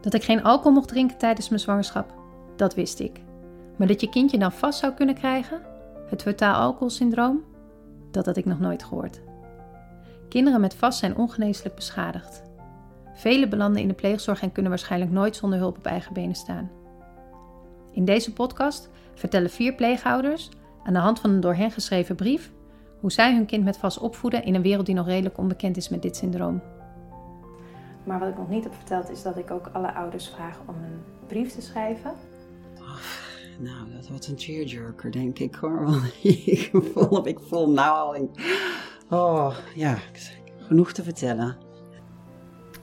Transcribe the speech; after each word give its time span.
Dat 0.00 0.14
ik 0.14 0.24
geen 0.24 0.42
alcohol 0.42 0.72
mocht 0.72 0.88
drinken 0.88 1.18
tijdens 1.18 1.48
mijn 1.48 1.60
zwangerschap, 1.60 2.14
dat 2.56 2.74
wist 2.74 3.00
ik. 3.00 3.20
Maar 3.76 3.86
dat 3.86 4.00
je 4.00 4.08
kindje 4.08 4.38
dan 4.38 4.52
vast 4.52 4.78
zou 4.78 4.92
kunnen 4.92 5.14
krijgen, 5.14 5.60
het 6.08 6.18
totaal 6.18 6.54
alcoholsyndroom, 6.54 7.44
dat 8.10 8.26
had 8.26 8.36
ik 8.36 8.44
nog 8.44 8.60
nooit 8.60 8.84
gehoord. 8.84 9.20
Kinderen 10.28 10.60
met 10.60 10.74
vast 10.74 10.98
zijn 10.98 11.16
ongeneeslijk 11.16 11.74
beschadigd. 11.74 12.42
Velen 13.14 13.48
belanden 13.48 13.82
in 13.82 13.88
de 13.88 13.94
pleegzorg 13.94 14.42
en 14.42 14.52
kunnen 14.52 14.70
waarschijnlijk 14.70 15.10
nooit 15.10 15.36
zonder 15.36 15.58
hulp 15.58 15.76
op 15.78 15.86
eigen 15.86 16.12
benen 16.12 16.34
staan. 16.34 16.70
In 17.92 18.04
deze 18.04 18.32
podcast 18.32 18.88
vertellen 19.14 19.50
vier 19.50 19.74
pleegouders 19.74 20.48
aan 20.84 20.92
de 20.92 20.98
hand 20.98 21.20
van 21.20 21.30
een 21.30 21.40
door 21.40 21.54
hen 21.54 21.70
geschreven 21.70 22.16
brief 22.16 22.52
hoe 23.00 23.12
zij 23.12 23.34
hun 23.34 23.46
kind 23.46 23.64
met 23.64 23.76
vast 23.76 23.98
opvoeden 23.98 24.44
in 24.44 24.54
een 24.54 24.62
wereld 24.62 24.86
die 24.86 24.94
nog 24.94 25.06
redelijk 25.06 25.38
onbekend 25.38 25.76
is 25.76 25.88
met 25.88 26.02
dit 26.02 26.16
syndroom. 26.16 26.62
Maar 28.06 28.18
wat 28.18 28.28
ik 28.28 28.36
nog 28.36 28.48
niet 28.48 28.64
heb 28.64 28.74
verteld 28.74 29.10
is 29.10 29.22
dat 29.22 29.36
ik 29.36 29.50
ook 29.50 29.70
alle 29.72 29.94
ouders 29.94 30.28
vraag 30.28 30.58
om 30.66 30.74
een 30.74 31.02
brief 31.26 31.52
te 31.52 31.60
schrijven. 31.60 32.10
Oh, 32.78 32.98
nou, 33.58 33.92
dat 33.92 34.08
wordt 34.08 34.26
een 34.26 34.36
tearjerker, 34.36 35.10
denk 35.12 35.38
ik 35.38 35.54
hoor. 35.54 35.84
Want 35.90 36.12
ik 36.22 36.70
voel, 36.92 37.26
ik 37.26 37.38
voel 37.40 37.70
nou 37.70 37.96
al 37.96 38.14
in... 38.14 38.30
Oh, 39.10 39.56
ja, 39.74 39.98
genoeg 40.58 40.92
te 40.92 41.02
vertellen. 41.02 41.56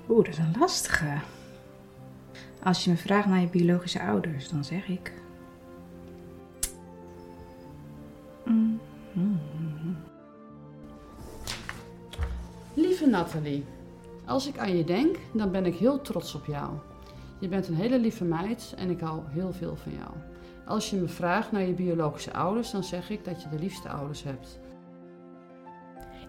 Oeh, 0.09 0.25
dat 0.25 0.33
is 0.33 0.37
een 0.37 0.55
lastige. 0.59 1.17
Als 2.63 2.83
je 2.83 2.89
me 2.89 2.97
vraagt 2.97 3.27
naar 3.27 3.41
je 3.41 3.47
biologische 3.47 4.01
ouders, 4.01 4.49
dan 4.49 4.63
zeg 4.63 4.87
ik. 4.87 5.13
Lieve 12.73 13.05
Nathalie, 13.05 13.65
als 14.25 14.47
ik 14.47 14.57
aan 14.57 14.77
je 14.77 14.83
denk, 14.83 15.17
dan 15.33 15.51
ben 15.51 15.65
ik 15.65 15.75
heel 15.75 16.01
trots 16.01 16.35
op 16.35 16.45
jou. 16.45 16.71
Je 17.39 17.47
bent 17.47 17.67
een 17.67 17.75
hele 17.75 17.99
lieve 17.99 18.23
meid 18.23 18.73
en 18.77 18.89
ik 18.89 18.99
hou 18.99 19.21
heel 19.29 19.53
veel 19.53 19.75
van 19.75 19.91
jou. 19.91 20.11
Als 20.65 20.89
je 20.89 20.95
me 20.95 21.07
vraagt 21.07 21.51
naar 21.51 21.61
je 21.61 21.73
biologische 21.73 22.33
ouders, 22.33 22.71
dan 22.71 22.83
zeg 22.83 23.09
ik 23.09 23.25
dat 23.25 23.41
je 23.41 23.49
de 23.49 23.59
liefste 23.59 23.89
ouders 23.89 24.23
hebt. 24.23 24.59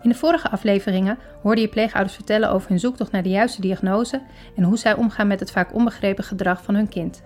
In 0.02 0.10
de 0.10 0.16
vorige 0.16 0.50
afleveringen 0.50 1.18
hoorde 1.42 1.60
je 1.60 1.68
pleegouders 1.68 2.14
vertellen 2.14 2.50
over 2.50 2.68
hun 2.68 2.80
zoektocht 2.80 3.12
naar 3.12 3.22
de 3.22 3.28
juiste 3.28 3.60
diagnose 3.60 4.22
en 4.56 4.62
hoe 4.62 4.76
zij 4.76 4.94
omgaan 4.94 5.26
met 5.26 5.40
het 5.40 5.50
vaak 5.50 5.74
onbegrepen 5.74 6.24
gedrag 6.24 6.62
van 6.62 6.74
hun 6.74 6.88
kind. 6.88 7.22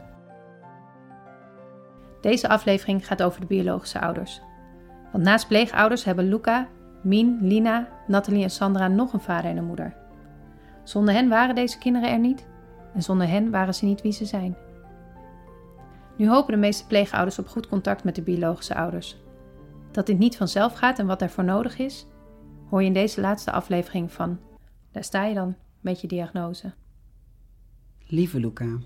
Deze 2.20 2.48
aflevering 2.48 3.06
gaat 3.06 3.22
over 3.22 3.40
de 3.40 3.46
biologische 3.46 4.00
ouders. 4.00 4.40
Want 5.12 5.24
naast 5.24 5.48
pleegouders 5.48 6.04
hebben 6.04 6.28
Luca, 6.28 6.68
Mien, 7.02 7.38
Lina, 7.42 7.88
Nathalie 8.06 8.42
en 8.42 8.50
Sandra 8.50 8.88
nog 8.88 9.12
een 9.12 9.20
vader 9.20 9.50
en 9.50 9.56
een 9.56 9.64
moeder. 9.64 9.96
Zonder 10.88 11.14
hen 11.14 11.28
waren 11.28 11.54
deze 11.54 11.78
kinderen 11.78 12.10
er 12.10 12.18
niet 12.18 12.46
en 12.94 13.02
zonder 13.02 13.28
hen 13.28 13.50
waren 13.50 13.74
ze 13.74 13.84
niet 13.84 14.02
wie 14.02 14.12
ze 14.12 14.24
zijn. 14.24 14.56
Nu 16.16 16.28
hopen 16.28 16.52
de 16.52 16.58
meeste 16.58 16.86
pleegouders 16.86 17.38
op 17.38 17.48
goed 17.48 17.68
contact 17.68 18.04
met 18.04 18.14
de 18.14 18.22
biologische 18.22 18.74
ouders. 18.74 19.16
Dat 19.90 20.06
dit 20.06 20.18
niet 20.18 20.36
vanzelf 20.36 20.72
gaat 20.74 20.98
en 20.98 21.06
wat 21.06 21.18
daarvoor 21.18 21.44
nodig 21.44 21.78
is, 21.78 22.06
hoor 22.68 22.80
je 22.80 22.86
in 22.86 22.92
deze 22.92 23.20
laatste 23.20 23.52
aflevering 23.52 24.12
van 24.12 24.38
Daar 24.92 25.04
sta 25.04 25.24
je 25.24 25.34
dan 25.34 25.56
met 25.80 26.00
je 26.00 26.06
diagnose. 26.06 26.72
Lieve 28.06 28.40
Luca, 28.40 28.78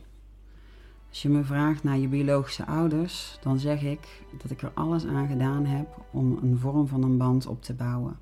als 1.09 1.23
je 1.23 1.29
me 1.29 1.45
vraagt 1.45 1.83
naar 1.83 1.99
je 1.99 2.09
biologische 2.09 2.67
ouders, 2.67 3.39
dan 3.43 3.59
zeg 3.59 3.83
ik 3.83 4.25
dat 4.43 4.51
ik 4.51 4.63
er 4.63 4.73
alles 4.75 5.07
aan 5.07 5.29
gedaan 5.29 5.67
heb 5.67 5.87
om 6.13 6.39
een 6.43 6.59
vorm 6.59 6.89
van 6.89 7.03
een 7.03 7.19
band 7.19 7.47
op 7.47 7.63
te 7.63 7.75
bouwen. 7.75 8.22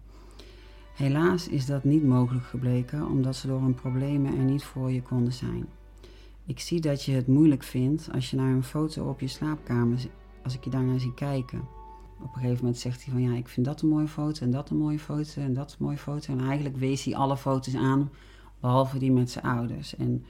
Helaas 0.94 1.48
is 1.48 1.66
dat 1.66 1.84
niet 1.84 2.04
mogelijk 2.04 2.44
gebleken 2.44 3.06
omdat 3.06 3.36
ze 3.36 3.46
door 3.46 3.60
hun 3.60 3.74
problemen 3.74 4.36
er 4.36 4.44
niet 4.44 4.64
voor 4.64 4.90
je 4.90 5.02
konden 5.02 5.32
zijn. 5.32 5.66
Ik 6.46 6.60
zie 6.60 6.80
dat 6.80 7.04
je 7.04 7.12
het 7.12 7.26
moeilijk 7.26 7.62
vindt 7.62 8.08
als 8.12 8.30
je 8.30 8.36
naar 8.36 8.52
een 8.52 8.62
foto 8.62 9.08
op 9.08 9.20
je 9.20 9.28
slaapkamer, 9.28 9.98
als 10.42 10.54
ik 10.54 10.64
je 10.64 10.70
daarnaar 10.70 11.00
zie 11.00 11.14
kijken. 11.14 11.58
Op 12.18 12.34
een 12.34 12.40
gegeven 12.40 12.56
moment 12.56 12.78
zegt 12.78 13.04
hij 13.04 13.12
van 13.12 13.22
ja, 13.22 13.36
ik 13.36 13.48
vind 13.48 13.66
dat 13.66 13.82
een 13.82 13.88
mooie 13.88 14.08
foto 14.08 14.44
en 14.44 14.50
dat 14.50 14.70
een 14.70 14.76
mooie 14.76 14.98
foto 14.98 15.40
en 15.40 15.54
dat 15.54 15.70
een 15.70 15.84
mooie 15.84 15.98
foto. 15.98 16.32
En 16.32 16.40
eigenlijk 16.40 16.76
wees 16.76 17.04
hij 17.04 17.14
alle 17.14 17.36
foto's 17.36 17.74
aan, 17.74 18.10
behalve 18.60 18.98
die 18.98 19.12
met 19.12 19.30
zijn 19.30 19.44
ouders. 19.44 19.96
En 19.96 20.24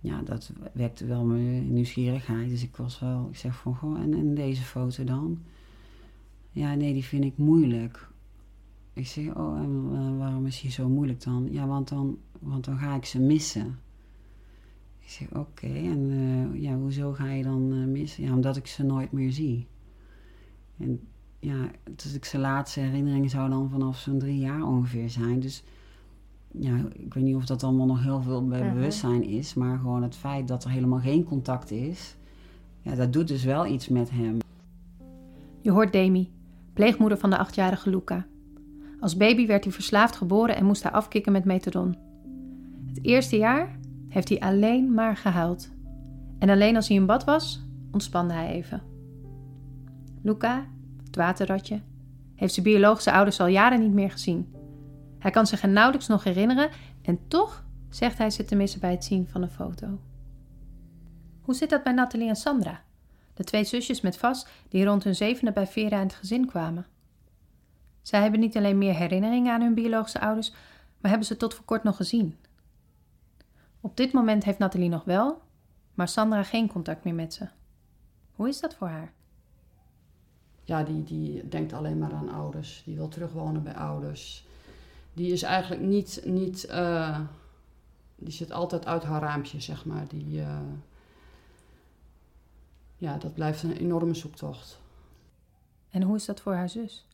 ja, 0.00 0.22
dat 0.22 0.52
wekte 0.72 1.06
wel 1.06 1.24
mijn 1.24 1.72
nieuwsgierigheid. 1.72 2.48
Dus 2.48 2.62
ik 2.62 2.76
was 2.76 3.00
wel, 3.00 3.28
ik 3.30 3.36
zeg 3.36 3.56
van 3.56 3.76
goh, 3.76 4.00
en, 4.00 4.14
en 4.14 4.34
deze 4.34 4.62
foto 4.62 5.04
dan? 5.04 5.38
Ja, 6.50 6.74
nee, 6.74 6.92
die 6.92 7.04
vind 7.04 7.24
ik 7.24 7.36
moeilijk. 7.36 8.08
Ik 8.96 9.06
zeg, 9.06 9.34
oh, 9.34 9.58
en 9.58 9.90
uh, 9.92 10.18
waarom 10.18 10.46
is 10.46 10.60
die 10.60 10.70
zo 10.70 10.88
moeilijk 10.88 11.24
dan? 11.24 11.48
Ja, 11.50 11.66
want 11.66 11.88
dan, 11.88 12.18
want 12.38 12.64
dan 12.64 12.78
ga 12.78 12.94
ik 12.94 13.04
ze 13.04 13.20
missen. 13.20 13.78
Ik 14.98 15.08
zeg, 15.10 15.34
oké, 15.34 15.66
en 15.66 16.10
uh, 16.10 16.62
ja, 16.62 16.76
hoezo 16.76 17.12
ga 17.12 17.30
je 17.30 17.42
dan 17.42 17.72
uh, 17.72 17.86
missen? 17.86 18.24
Ja, 18.24 18.32
omdat 18.32 18.56
ik 18.56 18.66
ze 18.66 18.82
nooit 18.82 19.12
meer 19.12 19.32
zie. 19.32 19.66
En 20.78 21.00
ja, 21.38 21.70
dus 21.96 22.14
ik 22.14 22.24
zijn 22.24 22.42
laatste 22.42 22.80
herinnering 22.80 23.30
zou 23.30 23.50
dan 23.50 23.70
vanaf 23.70 23.98
zo'n 23.98 24.18
drie 24.18 24.38
jaar 24.38 24.62
ongeveer 24.62 25.10
zijn. 25.10 25.40
Dus 25.40 25.64
ja, 26.50 26.76
ik 26.92 27.14
weet 27.14 27.24
niet 27.24 27.36
of 27.36 27.46
dat 27.46 27.62
allemaal 27.62 27.86
nog 27.86 28.02
heel 28.02 28.22
veel 28.22 28.46
bij 28.46 28.72
bewustzijn 28.72 29.24
is, 29.24 29.54
maar 29.54 29.78
gewoon 29.78 30.02
het 30.02 30.16
feit 30.16 30.48
dat 30.48 30.64
er 30.64 30.70
helemaal 30.70 31.00
geen 31.00 31.24
contact 31.24 31.70
is, 31.70 32.16
ja, 32.82 32.94
dat 32.94 33.12
doet 33.12 33.28
dus 33.28 33.44
wel 33.44 33.66
iets 33.66 33.88
met 33.88 34.10
hem. 34.10 34.38
Je 35.60 35.70
hoort 35.70 35.92
Demi, 35.92 36.32
pleegmoeder 36.72 37.18
van 37.18 37.30
de 37.30 37.38
achtjarige 37.38 37.90
Luca. 37.90 38.26
Als 39.00 39.16
baby 39.16 39.46
werd 39.46 39.64
hij 39.64 39.72
verslaafd 39.72 40.16
geboren 40.16 40.56
en 40.56 40.64
moest 40.64 40.82
hij 40.82 40.92
afkicken 40.92 41.32
met 41.32 41.44
methadon. 41.44 41.96
Het 42.86 43.04
eerste 43.04 43.36
jaar 43.36 43.78
heeft 44.08 44.28
hij 44.28 44.40
alleen 44.40 44.94
maar 44.94 45.16
gehuild. 45.16 45.70
En 46.38 46.48
alleen 46.48 46.76
als 46.76 46.88
hij 46.88 46.96
in 46.96 47.06
bad 47.06 47.24
was, 47.24 47.64
ontspande 47.92 48.34
hij 48.34 48.52
even. 48.52 48.82
Luca, 50.22 50.66
het 51.04 51.16
waterratje, 51.16 51.80
heeft 52.34 52.54
zijn 52.54 52.66
biologische 52.66 53.12
ouders 53.12 53.40
al 53.40 53.46
jaren 53.46 53.80
niet 53.80 53.92
meer 53.92 54.10
gezien. 54.10 54.54
Hij 55.18 55.30
kan 55.30 55.46
zich 55.46 55.62
er 55.62 55.68
nauwelijks 55.68 56.06
nog 56.06 56.24
herinneren 56.24 56.70
en 57.02 57.18
toch 57.28 57.64
zegt 57.88 58.18
hij 58.18 58.30
ze 58.30 58.44
te 58.44 58.54
missen 58.54 58.80
bij 58.80 58.90
het 58.90 59.04
zien 59.04 59.28
van 59.28 59.42
een 59.42 59.50
foto. 59.50 60.00
Hoe 61.40 61.54
zit 61.54 61.70
dat 61.70 61.82
bij 61.82 61.92
Nathalie 61.92 62.28
en 62.28 62.36
Sandra, 62.36 62.82
de 63.34 63.44
twee 63.44 63.64
zusjes 63.64 64.00
met 64.00 64.16
Vas 64.16 64.46
die 64.68 64.84
rond 64.84 65.04
hun 65.04 65.14
zevende 65.14 65.52
bij 65.52 65.66
Vera 65.66 65.96
in 65.96 66.06
het 66.06 66.14
gezin 66.14 66.46
kwamen? 66.46 66.86
Zij 68.06 68.20
hebben 68.20 68.40
niet 68.40 68.56
alleen 68.56 68.78
meer 68.78 68.94
herinneringen 68.94 69.52
aan 69.52 69.60
hun 69.60 69.74
biologische 69.74 70.20
ouders, 70.20 70.50
maar 71.00 71.10
hebben 71.10 71.26
ze 71.28 71.36
tot 71.36 71.54
voor 71.54 71.64
kort 71.64 71.82
nog 71.82 71.96
gezien. 71.96 72.36
Op 73.80 73.96
dit 73.96 74.12
moment 74.12 74.44
heeft 74.44 74.58
Nathalie 74.58 74.88
nog 74.88 75.04
wel, 75.04 75.42
maar 75.94 76.08
Sandra 76.08 76.42
geen 76.42 76.68
contact 76.68 77.04
meer 77.04 77.14
met 77.14 77.34
ze. 77.34 77.48
Hoe 78.34 78.48
is 78.48 78.60
dat 78.60 78.74
voor 78.74 78.88
haar? 78.88 79.12
Ja, 80.64 80.82
die, 80.82 81.04
die 81.04 81.48
denkt 81.48 81.72
alleen 81.72 81.98
maar 81.98 82.12
aan 82.12 82.28
ouders. 82.28 82.82
Die 82.84 82.96
wil 82.96 83.08
terugwonen 83.08 83.62
bij 83.62 83.74
ouders. 83.74 84.46
Die 85.12 85.32
is 85.32 85.42
eigenlijk 85.42 85.82
niet. 85.82 86.22
niet 86.24 86.66
uh, 86.70 87.20
die 88.16 88.32
zit 88.32 88.52
altijd 88.52 88.86
uit 88.86 89.02
haar 89.02 89.20
raampje, 89.22 89.60
zeg 89.60 89.84
maar. 89.84 90.08
Die, 90.08 90.36
uh, 90.36 90.58
ja, 92.96 93.16
dat 93.16 93.34
blijft 93.34 93.62
een 93.62 93.76
enorme 93.76 94.14
zoektocht. 94.14 94.80
En 95.90 96.02
hoe 96.02 96.16
is 96.16 96.24
dat 96.24 96.40
voor 96.40 96.54
haar 96.54 96.68
zus? 96.68 97.06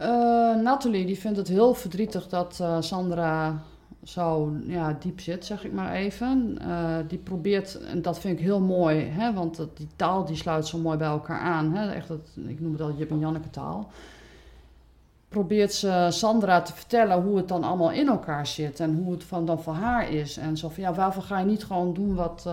Uh, 0.00 0.56
Nathalie 0.56 1.06
die 1.06 1.18
vindt 1.18 1.38
het 1.38 1.48
heel 1.48 1.74
verdrietig 1.74 2.28
dat 2.28 2.58
uh, 2.60 2.76
Sandra 2.80 3.62
zo 4.02 4.52
ja, 4.66 4.96
diep 5.00 5.20
zit, 5.20 5.44
zeg 5.44 5.64
ik 5.64 5.72
maar 5.72 5.92
even. 5.92 6.58
Uh, 6.62 6.96
die 7.08 7.18
probeert, 7.18 7.80
en 7.80 8.02
dat 8.02 8.18
vind 8.18 8.38
ik 8.38 8.44
heel 8.44 8.60
mooi, 8.60 9.04
hè, 9.04 9.32
want 9.32 9.56
dat, 9.56 9.76
die 9.76 9.88
taal 9.96 10.24
die 10.24 10.36
sluit 10.36 10.66
zo 10.66 10.78
mooi 10.78 10.96
bij 10.96 11.08
elkaar 11.08 11.40
aan. 11.40 11.74
Hè, 11.74 11.90
echt 11.90 12.08
dat, 12.08 12.20
ik 12.46 12.60
noem 12.60 12.72
het 12.72 12.80
al 12.80 12.92
Jip 12.92 13.10
en 13.10 13.18
Janneke 13.18 13.50
taal. 13.50 13.90
Probeert 15.28 15.72
ze 15.72 16.06
Sandra 16.10 16.62
te 16.62 16.74
vertellen 16.74 17.22
hoe 17.22 17.36
het 17.36 17.48
dan 17.48 17.64
allemaal 17.64 17.90
in 17.90 18.08
elkaar 18.08 18.46
zit 18.46 18.80
en 18.80 18.94
hoe 18.94 19.12
het 19.12 19.24
van, 19.24 19.46
dan 19.46 19.62
voor 19.62 19.74
haar 19.74 20.10
is. 20.10 20.36
En 20.36 20.56
zo 20.56 20.68
van 20.68 20.82
ja, 20.82 20.94
waarvoor 20.94 21.22
ga 21.22 21.38
je 21.38 21.44
niet 21.46 21.64
gewoon 21.64 21.94
doen 21.94 22.14
wat, 22.14 22.48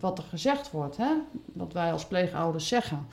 wat 0.00 0.18
er 0.18 0.24
gezegd 0.24 0.70
wordt, 0.70 0.96
hè? 0.96 1.10
wat 1.52 1.72
wij 1.72 1.92
als 1.92 2.06
pleegouders 2.06 2.68
zeggen. 2.68 3.06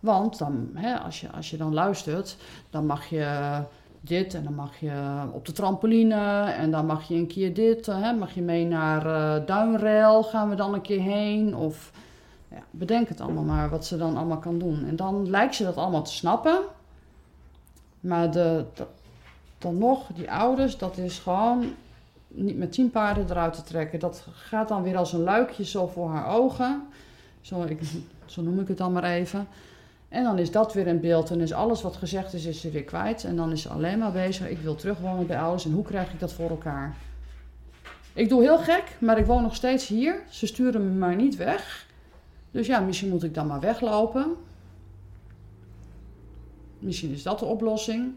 Want 0.00 0.38
dan, 0.38 0.70
hè, 0.74 0.98
als, 0.98 1.20
je, 1.20 1.30
als 1.30 1.50
je 1.50 1.56
dan 1.56 1.74
luistert, 1.74 2.36
dan 2.70 2.86
mag 2.86 3.06
je 3.06 3.60
dit 4.00 4.34
en 4.34 4.44
dan 4.44 4.54
mag 4.54 4.80
je 4.80 5.22
op 5.32 5.46
de 5.46 5.52
trampoline 5.52 6.50
en 6.50 6.70
dan 6.70 6.86
mag 6.86 7.08
je 7.08 7.14
een 7.14 7.26
keer 7.26 7.54
dit. 7.54 7.86
Hè, 7.86 8.12
mag 8.12 8.34
je 8.34 8.42
mee 8.42 8.66
naar 8.66 9.06
uh, 9.48 10.22
gaan 10.22 10.48
we 10.48 10.54
dan 10.54 10.74
een 10.74 10.80
keer 10.80 11.00
heen. 11.00 11.56
Of 11.56 11.92
ja, 12.48 12.62
bedenk 12.70 13.08
het 13.08 13.20
allemaal 13.20 13.44
maar 13.44 13.68
wat 13.68 13.86
ze 13.86 13.96
dan 13.96 14.16
allemaal 14.16 14.38
kan 14.38 14.58
doen. 14.58 14.86
En 14.86 14.96
dan 14.96 15.30
lijkt 15.30 15.54
ze 15.54 15.64
dat 15.64 15.76
allemaal 15.76 16.02
te 16.02 16.12
snappen. 16.12 16.58
Maar 18.00 18.30
de, 18.30 18.64
dan 19.58 19.78
nog, 19.78 20.06
die 20.14 20.30
ouders, 20.30 20.78
dat 20.78 20.96
is 20.96 21.18
gewoon 21.18 21.64
niet 22.28 22.58
met 22.58 22.72
tien 22.72 22.90
paarden 22.90 23.30
eruit 23.30 23.54
te 23.54 23.62
trekken. 23.62 23.98
Dat 23.98 24.26
gaat 24.32 24.68
dan 24.68 24.82
weer 24.82 24.96
als 24.96 25.12
een 25.12 25.22
luikje 25.22 25.64
zo 25.64 25.86
voor 25.86 26.10
haar 26.10 26.34
ogen. 26.34 26.82
Zo, 27.40 27.62
ik, 27.62 27.80
zo 28.26 28.42
noem 28.42 28.60
ik 28.60 28.68
het 28.68 28.78
dan 28.78 28.92
maar 28.92 29.04
even. 29.04 29.48
En 30.08 30.24
dan 30.24 30.38
is 30.38 30.50
dat 30.50 30.72
weer 30.72 30.86
in 30.86 31.00
beeld 31.00 31.30
en 31.30 31.40
is 31.40 31.52
alles 31.52 31.82
wat 31.82 31.96
gezegd 31.96 32.32
is, 32.32 32.44
is 32.44 32.60
ze 32.60 32.70
weer 32.70 32.84
kwijt. 32.84 33.24
En 33.24 33.36
dan 33.36 33.52
is 33.52 33.62
ze 33.62 33.68
alleen 33.68 33.98
maar 33.98 34.12
bezig, 34.12 34.48
ik 34.48 34.58
wil 34.58 34.74
terugwonen 34.74 35.26
bij 35.26 35.38
ouders 35.38 35.64
en 35.64 35.72
hoe 35.72 35.84
krijg 35.84 36.12
ik 36.12 36.20
dat 36.20 36.32
voor 36.32 36.50
elkaar? 36.50 36.96
Ik 38.12 38.28
doe 38.28 38.42
heel 38.42 38.58
gek, 38.58 38.96
maar 38.98 39.18
ik 39.18 39.26
woon 39.26 39.42
nog 39.42 39.54
steeds 39.54 39.86
hier. 39.86 40.22
Ze 40.28 40.46
sturen 40.46 40.84
me 40.88 40.98
maar 40.98 41.16
niet 41.16 41.36
weg. 41.36 41.86
Dus 42.50 42.66
ja, 42.66 42.80
misschien 42.80 43.08
moet 43.08 43.22
ik 43.22 43.34
dan 43.34 43.46
maar 43.46 43.60
weglopen. 43.60 44.34
Misschien 46.78 47.12
is 47.12 47.22
dat 47.22 47.38
de 47.38 47.44
oplossing. 47.44 48.14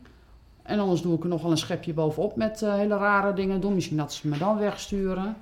En 0.62 0.80
anders 0.80 1.01
doe 1.01 1.15
ik 1.15 1.24
er 1.24 1.30
nog 1.30 1.41
wel 1.41 1.51
een 1.51 1.57
schepje 1.57 1.94
bovenop 1.94 2.36
met 2.36 2.62
uh, 2.62 2.74
hele 2.75 2.97
rare 2.97 3.33
dingen 3.33 3.62
doen. 3.62 3.74
Misschien 3.74 3.97
dat 3.97 4.13
ze 4.13 4.27
me 4.27 4.38
dan 4.38 4.57
wegsturen. 4.57 5.38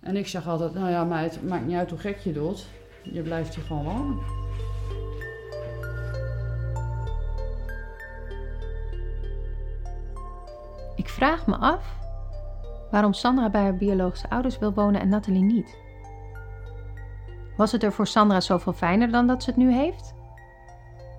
En 0.00 0.16
ik 0.16 0.26
zeg 0.26 0.48
altijd, 0.48 0.74
nou 0.74 0.90
ja, 0.90 1.04
maar 1.04 1.22
het 1.22 1.48
maakt 1.48 1.66
niet 1.66 1.76
uit 1.76 1.90
hoe 1.90 1.98
gek 1.98 2.18
je 2.18 2.32
doet. 2.32 2.66
Je 3.02 3.22
blijft 3.22 3.54
hier 3.54 3.64
gewoon 3.64 3.84
wonen. 3.84 4.47
Vraag 11.18 11.46
me 11.46 11.56
af 11.56 11.96
waarom 12.90 13.12
Sandra 13.12 13.50
bij 13.50 13.62
haar 13.62 13.76
biologische 13.76 14.30
ouders 14.30 14.58
wil 14.58 14.74
wonen 14.74 15.00
en 15.00 15.08
Nathalie 15.08 15.42
niet. 15.42 15.78
Was 17.56 17.72
het 17.72 17.82
er 17.82 17.92
voor 17.92 18.06
Sandra 18.06 18.40
zoveel 18.40 18.72
fijner 18.72 19.10
dan 19.10 19.26
dat 19.26 19.42
ze 19.42 19.50
het 19.50 19.58
nu 19.58 19.72
heeft? 19.72 20.14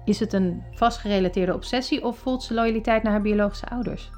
Is 0.05 0.19
het 0.19 0.33
een 0.33 0.63
vastgerelateerde 0.71 1.53
obsessie 1.53 2.03
of 2.03 2.17
voelt 2.17 2.43
ze 2.43 2.53
loyaliteit 2.53 3.03
naar 3.03 3.11
haar 3.11 3.21
biologische 3.21 3.69
ouders? 3.69 4.11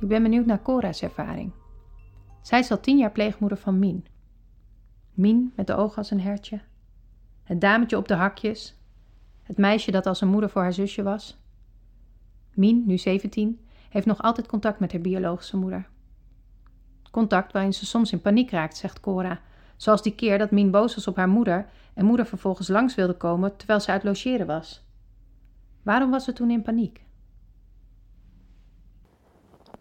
Ik 0.00 0.08
ben 0.08 0.22
benieuwd 0.22 0.46
naar 0.46 0.62
Cora's 0.62 1.02
ervaring. 1.02 1.52
Zij 2.42 2.58
is 2.58 2.70
al 2.70 2.80
tien 2.80 2.98
jaar 2.98 3.12
pleegmoeder 3.12 3.58
van 3.58 3.78
Mien. 3.78 4.06
Mien 5.14 5.52
met 5.56 5.66
de 5.66 5.74
ogen 5.74 5.96
als 5.96 6.10
een 6.10 6.20
hertje. 6.20 6.60
Het 7.42 7.60
dametje 7.60 7.96
op 7.96 8.08
de 8.08 8.14
hakjes. 8.14 8.78
Het 9.42 9.58
meisje 9.58 9.90
dat 9.90 10.06
als 10.06 10.20
een 10.20 10.28
moeder 10.28 10.50
voor 10.50 10.62
haar 10.62 10.72
zusje 10.72 11.02
was. 11.02 11.40
Mien, 12.54 12.82
nu 12.86 12.98
17, 12.98 13.60
heeft 13.92 14.06
nog 14.06 14.22
altijd 14.22 14.46
contact 14.46 14.80
met 14.80 14.92
haar 14.92 15.00
biologische 15.00 15.56
moeder. 15.56 15.88
Contact 17.10 17.52
waarin 17.52 17.72
ze 17.72 17.86
soms 17.86 18.12
in 18.12 18.20
paniek 18.20 18.50
raakt, 18.50 18.76
zegt 18.76 19.00
Cora. 19.00 19.40
Zoals 19.76 20.02
die 20.02 20.14
keer 20.14 20.38
dat 20.38 20.50
Mien 20.50 20.70
boos 20.70 20.94
was 20.94 21.06
op 21.06 21.16
haar 21.16 21.28
moeder 21.28 21.66
en 21.94 22.04
moeder 22.04 22.26
vervolgens 22.26 22.68
langs 22.68 22.94
wilde 22.94 23.16
komen 23.16 23.56
terwijl 23.56 23.80
ze 23.80 23.90
uit 23.90 24.04
logeren 24.04 24.46
was. 24.46 24.84
Waarom 25.82 26.10
was 26.10 26.24
ze 26.24 26.32
toen 26.32 26.50
in 26.50 26.62
paniek? 26.62 27.00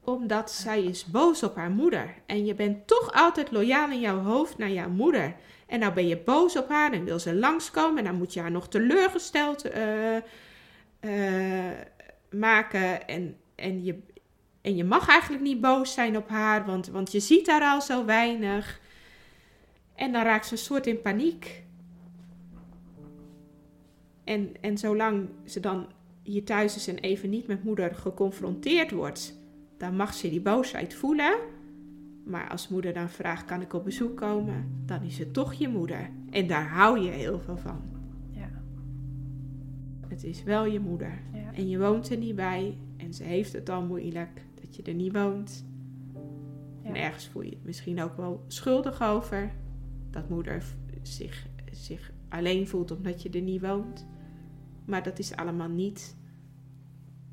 Omdat 0.03 0.51
zij 0.51 0.83
is 0.83 1.05
boos 1.05 1.43
op 1.43 1.55
haar 1.55 1.71
moeder. 1.71 2.15
En 2.25 2.45
je 2.45 2.53
bent 2.53 2.87
toch 2.87 3.11
altijd 3.13 3.51
loyaal 3.51 3.91
in 3.91 3.99
jouw 3.99 4.19
hoofd 4.19 4.57
naar 4.57 4.71
jouw 4.71 4.89
moeder. 4.89 5.35
En 5.67 5.79
nou 5.79 5.93
ben 5.93 6.07
je 6.07 6.17
boos 6.17 6.57
op 6.57 6.69
haar 6.69 6.91
en 6.91 7.03
wil 7.03 7.19
ze 7.19 7.35
langskomen. 7.35 7.97
En 7.97 8.03
dan 8.03 8.15
moet 8.15 8.33
je 8.33 8.39
haar 8.39 8.51
nog 8.51 8.67
teleurgesteld 8.67 9.75
uh, 9.75 10.15
uh, 11.01 11.71
maken. 12.29 13.07
En, 13.07 13.35
en, 13.61 13.83
je, 13.83 13.99
en 14.61 14.75
je 14.75 14.83
mag 14.83 15.07
eigenlijk 15.07 15.43
niet 15.43 15.61
boos 15.61 15.93
zijn 15.93 16.17
op 16.17 16.29
haar, 16.29 16.65
want, 16.65 16.87
want 16.87 17.11
je 17.11 17.19
ziet 17.19 17.47
haar 17.47 17.61
al 17.61 17.81
zo 17.81 18.05
weinig. 18.05 18.79
En 19.95 20.11
dan 20.11 20.23
raakt 20.23 20.45
ze 20.45 20.51
een 20.51 20.57
soort 20.57 20.87
in 20.87 21.01
paniek. 21.01 21.63
En, 24.23 24.51
en 24.61 24.77
zolang 24.77 25.29
ze 25.45 25.59
dan 25.59 25.87
hier 26.23 26.43
thuis 26.43 26.75
is 26.75 26.87
en 26.87 26.97
even 26.97 27.29
niet 27.29 27.47
met 27.47 27.63
moeder 27.63 27.95
geconfronteerd 27.95 28.91
wordt, 28.91 29.39
dan 29.77 29.95
mag 29.95 30.13
ze 30.13 30.29
die 30.29 30.41
boosheid 30.41 30.93
voelen. 30.93 31.33
Maar 32.25 32.49
als 32.49 32.67
moeder 32.67 32.93
dan 32.93 33.09
vraagt: 33.09 33.45
kan 33.45 33.61
ik 33.61 33.73
op 33.73 33.83
bezoek 33.83 34.17
komen? 34.17 34.83
Dan 34.85 35.01
is 35.01 35.17
het 35.17 35.33
toch 35.33 35.53
je 35.53 35.67
moeder. 35.67 36.09
En 36.29 36.47
daar 36.47 36.67
hou 36.67 36.99
je 36.99 37.09
heel 37.09 37.39
veel 37.39 37.57
van. 37.57 37.81
Ja. 38.29 38.49
Het 40.07 40.23
is 40.23 40.43
wel 40.43 40.65
je 40.65 40.79
moeder. 40.79 41.21
Ja. 41.33 41.53
En 41.53 41.69
je 41.69 41.79
woont 41.79 42.09
er 42.09 42.17
niet 42.17 42.35
bij. 42.35 42.77
En 43.11 43.17
ze 43.17 43.23
heeft 43.23 43.53
het 43.53 43.69
al 43.69 43.85
moeilijk 43.85 44.45
dat 44.61 44.75
je 44.75 44.83
er 44.83 44.93
niet 44.93 45.13
woont. 45.13 45.65
Ja. 46.83 46.89
En 46.89 46.95
ergens 46.95 47.27
voel 47.27 47.41
je 47.41 47.49
het 47.49 47.65
misschien 47.65 48.01
ook 48.01 48.17
wel 48.17 48.43
schuldig 48.47 49.01
over. 49.01 49.51
Dat 50.09 50.29
moeder 50.29 50.63
zich, 51.01 51.47
zich 51.71 52.11
alleen 52.29 52.67
voelt 52.67 52.91
omdat 52.91 53.21
je 53.21 53.29
er 53.29 53.41
niet 53.41 53.61
woont. 53.61 54.07
Maar 54.85 55.03
dat 55.03 55.19
is 55.19 55.35
allemaal 55.35 55.69
niet 55.69 56.15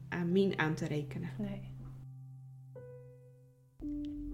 aan 0.08 0.32
Mien 0.32 0.58
aan 0.58 0.74
te 0.74 0.86
rekenen. 0.86 1.30
Nee. 1.38 1.72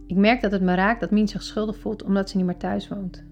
Ik 0.06 0.16
merk 0.16 0.40
dat 0.40 0.52
het 0.52 0.62
me 0.62 0.74
raakt 0.74 1.00
dat 1.00 1.10
Mien 1.10 1.28
zich 1.28 1.42
schuldig 1.42 1.78
voelt 1.78 2.02
omdat 2.02 2.30
ze 2.30 2.36
niet 2.36 2.46
meer 2.46 2.56
thuis 2.56 2.88
woont. 2.88 3.24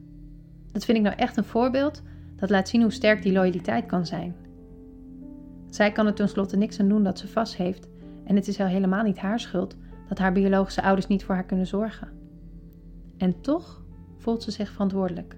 Dat 0.73 0.85
vind 0.85 0.99
ik 0.99 1.05
nou 1.05 1.17
echt 1.17 1.37
een 1.37 1.45
voorbeeld 1.45 2.03
dat 2.37 2.51
laat 2.51 2.69
zien 2.69 2.83
hoe 2.83 2.93
sterk 2.93 3.23
die 3.23 3.33
loyaliteit 3.33 3.87
kan 3.87 4.07
zijn. 4.07 4.37
Zij 5.71 5.93
kan 5.93 6.07
er 6.07 6.15
tenslotte 6.15 6.57
niks 6.57 6.81
aan 6.81 6.89
doen 6.89 7.03
dat 7.03 7.19
ze 7.19 7.29
vast 7.29 7.57
heeft 7.57 7.91
en 8.25 8.37
het 8.37 8.49
is 8.49 8.61
al 8.61 8.67
helemaal 8.67 9.03
niet 9.03 9.19
haar 9.19 9.41
schuld 9.41 9.77
dat 10.09 10.19
haar 10.19 10.33
biologische 10.33 10.83
ouders 10.83 11.07
niet 11.07 11.25
voor 11.25 11.35
haar 11.35 11.45
kunnen 11.45 11.67
zorgen. 11.67 12.13
En 13.17 13.41
toch 13.41 13.85
voelt 14.17 14.43
ze 14.43 14.51
zich 14.51 14.71
verantwoordelijk. 14.71 15.37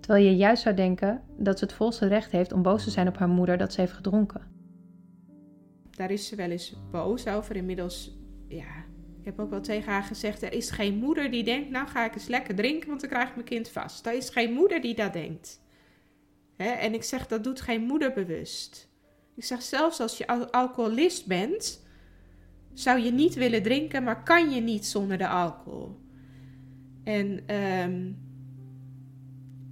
Terwijl 0.00 0.24
je 0.24 0.36
juist 0.36 0.62
zou 0.62 0.74
denken 0.74 1.22
dat 1.38 1.58
ze 1.58 1.64
het 1.64 1.74
volste 1.74 2.06
recht 2.06 2.30
heeft 2.30 2.52
om 2.52 2.62
boos 2.62 2.84
te 2.84 2.90
zijn 2.90 3.08
op 3.08 3.16
haar 3.18 3.28
moeder 3.28 3.58
dat 3.58 3.72
ze 3.72 3.80
heeft 3.80 3.92
gedronken. 3.92 4.42
Daar 5.90 6.10
is 6.10 6.26
ze 6.26 6.36
wel 6.36 6.50
eens 6.50 6.76
boos 6.90 7.26
over. 7.26 7.56
Inmiddels, 7.56 8.18
ja, 8.48 8.84
ik 9.18 9.24
heb 9.24 9.38
ook 9.38 9.50
wel 9.50 9.60
tegen 9.60 9.92
haar 9.92 10.02
gezegd: 10.02 10.42
er 10.42 10.52
is 10.52 10.70
geen 10.70 10.96
moeder 10.96 11.30
die 11.30 11.44
denkt, 11.44 11.70
nou 11.70 11.88
ga 11.88 12.04
ik 12.04 12.14
eens 12.14 12.28
lekker 12.28 12.54
drinken, 12.54 12.88
want 12.88 13.00
dan 13.00 13.10
krijg 13.10 13.28
ik 13.28 13.34
mijn 13.34 13.46
kind 13.46 13.68
vast. 13.68 14.06
Er 14.06 14.14
is 14.14 14.28
geen 14.28 14.52
moeder 14.52 14.80
die 14.80 14.94
dat 14.94 15.12
denkt. 15.12 15.60
En 16.56 16.94
ik 16.94 17.02
zeg, 17.02 17.26
dat 17.26 17.44
doet 17.44 17.60
geen 17.60 17.82
moeder 17.82 18.12
bewust. 18.12 18.87
Ik 19.38 19.44
zeg, 19.44 19.62
zelfs 19.62 20.00
als 20.00 20.18
je 20.18 20.50
alcoholist 20.50 21.26
bent, 21.26 21.86
zou 22.72 23.00
je 23.00 23.10
niet 23.10 23.34
willen 23.34 23.62
drinken, 23.62 24.02
maar 24.02 24.22
kan 24.22 24.50
je 24.50 24.60
niet 24.60 24.86
zonder 24.86 25.18
de 25.18 25.28
alcohol. 25.28 26.00
En 27.04 27.54
um, 27.54 28.18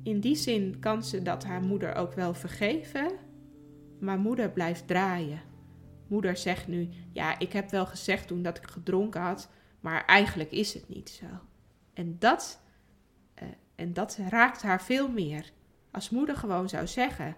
in 0.02 0.20
die 0.20 0.36
zin 0.36 0.78
kan 0.80 1.04
ze 1.04 1.22
dat 1.22 1.44
haar 1.44 1.62
moeder 1.62 1.94
ook 1.94 2.12
wel 2.12 2.34
vergeven, 2.34 3.12
maar 4.00 4.18
moeder 4.18 4.50
blijft 4.50 4.86
draaien. 4.86 5.40
Moeder 6.06 6.36
zegt 6.36 6.68
nu: 6.68 6.88
Ja, 7.12 7.38
ik 7.38 7.52
heb 7.52 7.70
wel 7.70 7.86
gezegd 7.86 8.26
toen 8.26 8.42
dat 8.42 8.56
ik 8.56 8.66
gedronken 8.66 9.20
had, 9.20 9.48
maar 9.80 10.04
eigenlijk 10.04 10.50
is 10.50 10.74
het 10.74 10.88
niet 10.88 11.10
zo. 11.10 11.26
En 11.94 12.16
dat, 12.18 12.62
uh, 13.42 13.48
en 13.74 13.92
dat 13.92 14.18
raakt 14.28 14.62
haar 14.62 14.82
veel 14.82 15.08
meer. 15.08 15.52
Als 15.90 16.10
moeder 16.10 16.36
gewoon 16.36 16.68
zou 16.68 16.86
zeggen: 16.86 17.36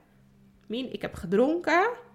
Mien, 0.66 0.92
ik 0.92 1.02
heb 1.02 1.14
gedronken, 1.14 2.06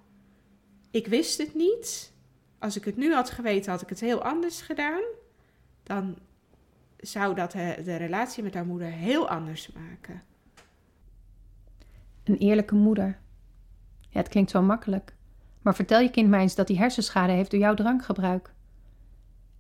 ik 0.94 1.08
wist 1.08 1.38
het 1.38 1.56
niet. 1.56 2.14
Als 2.60 2.78
ik 2.78 2.86
het 2.86 2.98
nu 2.98 3.14
had 3.14 3.30
geweten, 3.30 3.72
had 3.72 3.82
ik 3.82 3.90
het 3.90 4.00
heel 4.00 4.24
anders 4.24 4.62
gedaan. 4.62 5.04
Dan 5.84 6.18
zou 6.98 7.36
dat 7.36 7.52
de 7.52 7.96
relatie 7.96 8.44
met 8.44 8.54
haar 8.54 8.66
moeder 8.66 8.88
heel 8.88 9.30
anders 9.30 9.72
maken. 9.72 10.22
Een 12.24 12.38
eerlijke 12.38 12.76
moeder. 12.76 13.20
Ja, 14.10 14.20
het 14.20 14.28
klinkt 14.28 14.52
zo 14.52 14.62
makkelijk. 14.62 15.16
Maar 15.62 15.76
vertel 15.76 16.00
je 16.00 16.10
kind 16.10 16.30
maar 16.30 16.40
eens 16.40 16.56
dat 16.56 16.68
hij 16.68 16.78
hersenschade 16.78 17.32
heeft 17.32 17.52
door 17.52 17.60
jouw 17.60 17.74
drankgebruik. 17.74 18.54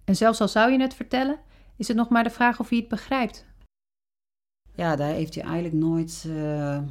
En 0.03 0.15
zelfs 0.15 0.41
al 0.41 0.47
zou 0.47 0.71
je 0.71 0.81
het 0.81 0.93
vertellen, 0.93 1.39
is 1.75 1.87
het 1.87 1.97
nog 1.97 2.09
maar 2.09 2.23
de 2.23 2.29
vraag 2.29 2.59
of 2.59 2.69
hij 2.69 2.77
het 2.77 2.87
begrijpt. 2.87 3.45
Ja, 4.75 4.95
daar 4.95 5.13
heeft 5.13 5.35
hij 5.35 5.43
eigenlijk 5.43 5.75
nooit 5.75 6.23
uh, 6.27 6.81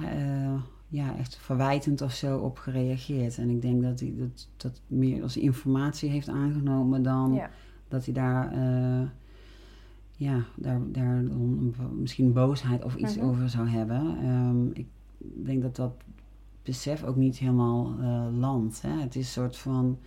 uh, 0.00 0.62
ja, 0.88 1.16
echt 1.16 1.36
verwijtend 1.36 2.02
of 2.02 2.12
zo 2.12 2.38
op 2.38 2.58
gereageerd. 2.58 3.38
En 3.38 3.50
ik 3.50 3.62
denk 3.62 3.82
dat 3.82 4.00
hij 4.00 4.14
dat, 4.16 4.48
dat 4.56 4.80
meer 4.86 5.22
als 5.22 5.36
informatie 5.36 6.10
heeft 6.10 6.28
aangenomen 6.28 7.02
dan 7.02 7.40
dat 7.88 8.04
hij 8.04 8.14
daar. 8.14 8.54
Uh, 8.54 9.08
ja, 10.16 10.42
daar, 10.54 10.80
daar 10.92 11.22
misschien 11.92 12.32
boosheid 12.32 12.84
of 12.84 12.96
iets 12.96 13.16
mhm. 13.16 13.26
over 13.26 13.48
zou 13.48 13.68
hebben. 13.68 14.26
Um, 14.26 14.70
ik 14.74 14.86
denk 15.18 15.62
dat 15.62 15.76
dat 15.76 15.92
besef 16.62 17.04
ook 17.04 17.16
niet 17.16 17.38
helemaal 17.38 17.94
uh, 18.00 18.26
landt. 18.38 18.82
Hè? 18.82 19.00
Het 19.00 19.16
is 19.16 19.26
een 19.26 19.42
soort 19.42 19.56
van. 19.56 19.98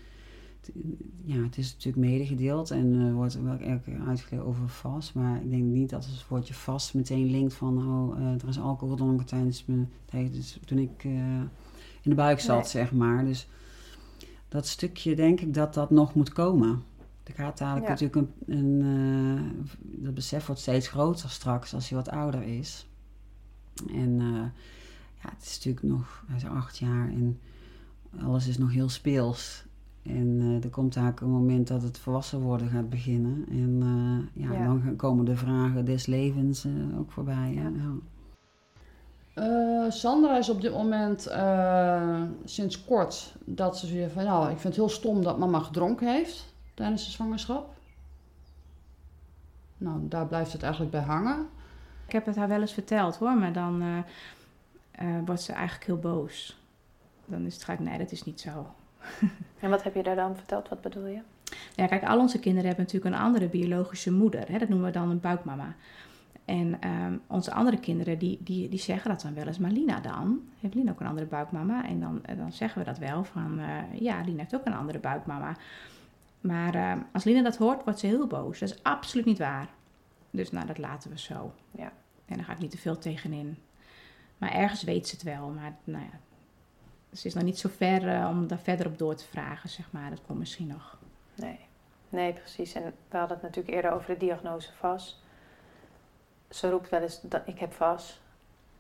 Ja, 1.23 1.43
het 1.43 1.57
is 1.57 1.73
natuurlijk 1.73 2.05
medegedeeld 2.05 2.71
en 2.71 2.93
uh, 2.93 3.13
wordt 3.13 3.41
wel 3.41 3.57
uitgelegd 4.07 4.45
over 4.45 4.69
vast. 4.69 5.13
Maar 5.13 5.41
ik 5.41 5.49
denk 5.49 5.63
niet 5.63 5.89
dat 5.89 6.05
het 6.05 6.27
woordje 6.27 6.53
vast 6.53 6.93
meteen 6.93 7.31
linkt 7.31 7.53
van. 7.53 7.77
Oh, 7.77 8.19
uh, 8.19 8.41
er 8.41 8.47
is 8.47 8.59
alcohol 8.59 8.95
dronken 8.95 9.25
tijdens, 9.25 9.65
tijdens 10.05 10.59
toen 10.65 10.77
ik 10.77 11.03
in 12.01 12.09
de 12.09 12.15
buik 12.15 12.39
zat, 12.39 12.69
zeg 12.69 12.91
maar. 12.91 13.25
Dus 13.25 13.47
dat 14.47 14.67
stukje 14.67 15.15
denk 15.15 15.41
ik 15.41 15.53
dat 15.53 15.73
dat 15.73 15.89
nog 15.89 16.13
moet 16.13 16.33
komen. 16.33 16.83
Er 17.23 17.33
gaat 17.33 17.57
dadelijk 17.57 17.87
natuurlijk 17.87 18.15
een, 18.15 18.57
een 18.57 19.69
dat 19.81 20.13
besef 20.13 20.45
wordt 20.45 20.61
steeds 20.61 20.87
groter 20.87 21.29
straks 21.29 21.73
als 21.73 21.89
hij 21.89 21.97
wat 21.97 22.09
ouder 22.09 22.43
is. 22.43 22.87
En 23.93 24.19
ja, 25.21 25.29
het 25.29 25.43
is 25.43 25.55
natuurlijk 25.55 25.85
nog, 25.85 26.23
hij 26.27 26.35
is 26.35 26.45
acht 26.45 26.77
jaar 26.77 27.09
en 27.09 27.39
alles 28.19 28.47
is 28.47 28.57
nog 28.57 28.71
heel 28.71 28.89
speels. 28.89 29.63
En 30.03 30.39
uh, 30.41 30.63
er 30.63 30.69
komt 30.69 30.95
eigenlijk 30.95 31.25
een 31.25 31.39
moment 31.39 31.67
dat 31.67 31.81
het 31.81 31.97
volwassen 31.97 32.39
worden 32.39 32.69
gaat 32.69 32.89
beginnen. 32.89 33.45
En 33.49 33.79
ja, 34.33 34.53
ja, 34.53 34.63
dan 34.63 34.95
komen 34.95 35.25
de 35.25 35.35
vragen 35.35 35.85
des 35.85 36.05
levens 36.05 36.67
ook 36.97 37.11
voorbij. 37.11 37.53
Ja. 37.53 37.71
Eh, 39.33 39.91
Sandra 39.91 40.37
is 40.37 40.49
op 40.49 40.61
dit 40.61 40.73
moment 40.73 41.27
eh, 41.27 42.21
sinds 42.43 42.85
kort 42.85 43.35
dat 43.45 43.77
ze 43.77 43.93
weer 43.93 44.09
van, 44.09 44.23
nou, 44.23 44.43
ik 44.43 44.57
vind 44.57 44.63
het 44.63 44.75
heel 44.75 44.89
stom 44.89 45.23
dat 45.23 45.37
mama 45.37 45.59
gedronken 45.59 46.07
heeft 46.07 46.53
tijdens 46.73 47.05
de 47.05 47.11
zwangerschap. 47.11 47.73
Nou, 49.77 50.07
daar 50.07 50.27
blijft 50.27 50.53
het 50.53 50.63
eigenlijk 50.63 50.91
bij 50.91 51.01
hangen. 51.01 51.47
Ik 52.05 52.11
heb 52.11 52.25
het 52.25 52.35
haar 52.35 52.47
wel 52.47 52.61
eens 52.61 52.73
verteld 52.73 53.15
hoor, 53.15 53.37
maar 53.37 53.53
dan 53.53 53.81
eh, 53.81 53.97
eh, 54.91 55.25
wordt 55.25 55.41
ze 55.41 55.53
eigenlijk 55.53 55.85
heel 55.85 55.99
boos. 55.99 56.59
Dan 57.25 57.45
is 57.45 57.53
het 57.53 57.63
gelijk, 57.63 57.81
nee, 57.81 57.97
dat 57.97 58.11
is 58.11 58.23
niet 58.23 58.41
zo. 58.41 58.73
En 59.59 59.69
wat 59.69 59.83
heb 59.83 59.95
je 59.95 60.03
daar 60.03 60.15
dan 60.15 60.35
verteld? 60.35 60.69
Wat 60.69 60.81
bedoel 60.81 61.05
je? 61.05 61.21
Ja, 61.75 61.87
kijk, 61.87 62.03
al 62.03 62.19
onze 62.19 62.39
kinderen 62.39 62.67
hebben 62.67 62.85
natuurlijk 62.85 63.15
een 63.15 63.21
andere 63.21 63.47
biologische 63.47 64.11
moeder. 64.11 64.51
Hè? 64.51 64.57
Dat 64.57 64.69
noemen 64.69 64.87
we 64.87 64.93
dan 64.93 65.09
een 65.09 65.19
buikmama. 65.19 65.75
En 66.45 66.77
ehm, 66.79 67.17
onze 67.27 67.51
andere 67.51 67.79
kinderen, 67.79 68.17
die, 68.17 68.37
die, 68.43 68.69
die 68.69 68.79
zeggen 68.79 69.09
dat 69.09 69.21
dan 69.21 69.33
wel 69.33 69.47
eens. 69.47 69.57
Maar 69.57 69.71
Lina 69.71 69.99
dan? 69.99 70.41
Heeft 70.59 70.73
Lina 70.73 70.91
ook 70.91 70.99
een 70.99 71.07
andere 71.07 71.27
buikmama? 71.27 71.85
En 71.85 71.99
dan, 71.99 72.25
en 72.25 72.37
dan 72.37 72.51
zeggen 72.51 72.79
we 72.79 72.85
dat 72.85 72.97
wel 72.97 73.23
van, 73.23 73.59
eh, 73.59 73.99
ja, 73.99 74.21
Lina 74.21 74.39
heeft 74.39 74.55
ook 74.55 74.65
een 74.65 74.73
andere 74.73 74.99
buikmama. 74.99 75.55
Maar 76.41 76.75
ehm, 76.75 76.99
als 77.11 77.23
Lina 77.23 77.41
dat 77.41 77.57
hoort, 77.57 77.83
wordt 77.83 77.99
ze 77.99 78.07
heel 78.07 78.27
boos. 78.27 78.59
Dat 78.59 78.69
is 78.69 78.83
absoluut 78.83 79.25
niet 79.25 79.37
waar. 79.37 79.69
Dus 80.29 80.51
nou, 80.51 80.65
dat 80.67 80.77
laten 80.77 81.09
we 81.09 81.19
zo. 81.19 81.53
Ja. 81.71 81.91
En 82.25 82.35
daar 82.35 82.45
ga 82.45 82.51
ik 82.51 82.59
niet 82.59 82.71
te 82.71 82.77
veel 82.77 82.97
tegenin. 82.97 83.57
Maar 84.37 84.51
ergens 84.51 84.83
weet 84.83 85.07
ze 85.07 85.15
het 85.15 85.23
wel. 85.23 85.49
Maar 85.49 85.75
nou 85.83 86.03
ja, 86.03 86.19
ze 87.13 87.27
is 87.27 87.33
nog 87.33 87.43
niet 87.43 87.59
zo 87.59 87.69
ver 87.75 88.07
eh, 88.07 88.27
om 88.29 88.47
daar 88.47 88.59
verder 88.59 88.85
op 88.87 88.97
door 88.97 89.15
te 89.15 89.25
vragen, 89.25 89.69
zeg 89.69 89.91
maar. 89.91 90.09
Dat 90.09 90.21
komt 90.27 90.39
misschien 90.39 90.67
nog. 90.67 90.97
Nee. 91.35 91.59
Nee, 92.09 92.33
precies. 92.33 92.73
En 92.73 92.83
we 93.09 93.17
hadden 93.17 93.37
het 93.37 93.45
natuurlijk 93.45 93.75
eerder 93.75 93.91
over 93.91 94.13
de 94.13 94.19
diagnose 94.19 94.69
VAS. 94.73 95.21
Ze 96.49 96.69
roept 96.69 96.89
wel 96.89 97.01
eens 97.01 97.21
dat 97.21 97.41
ik 97.45 97.59
heb 97.59 97.73
VAS. 97.73 98.21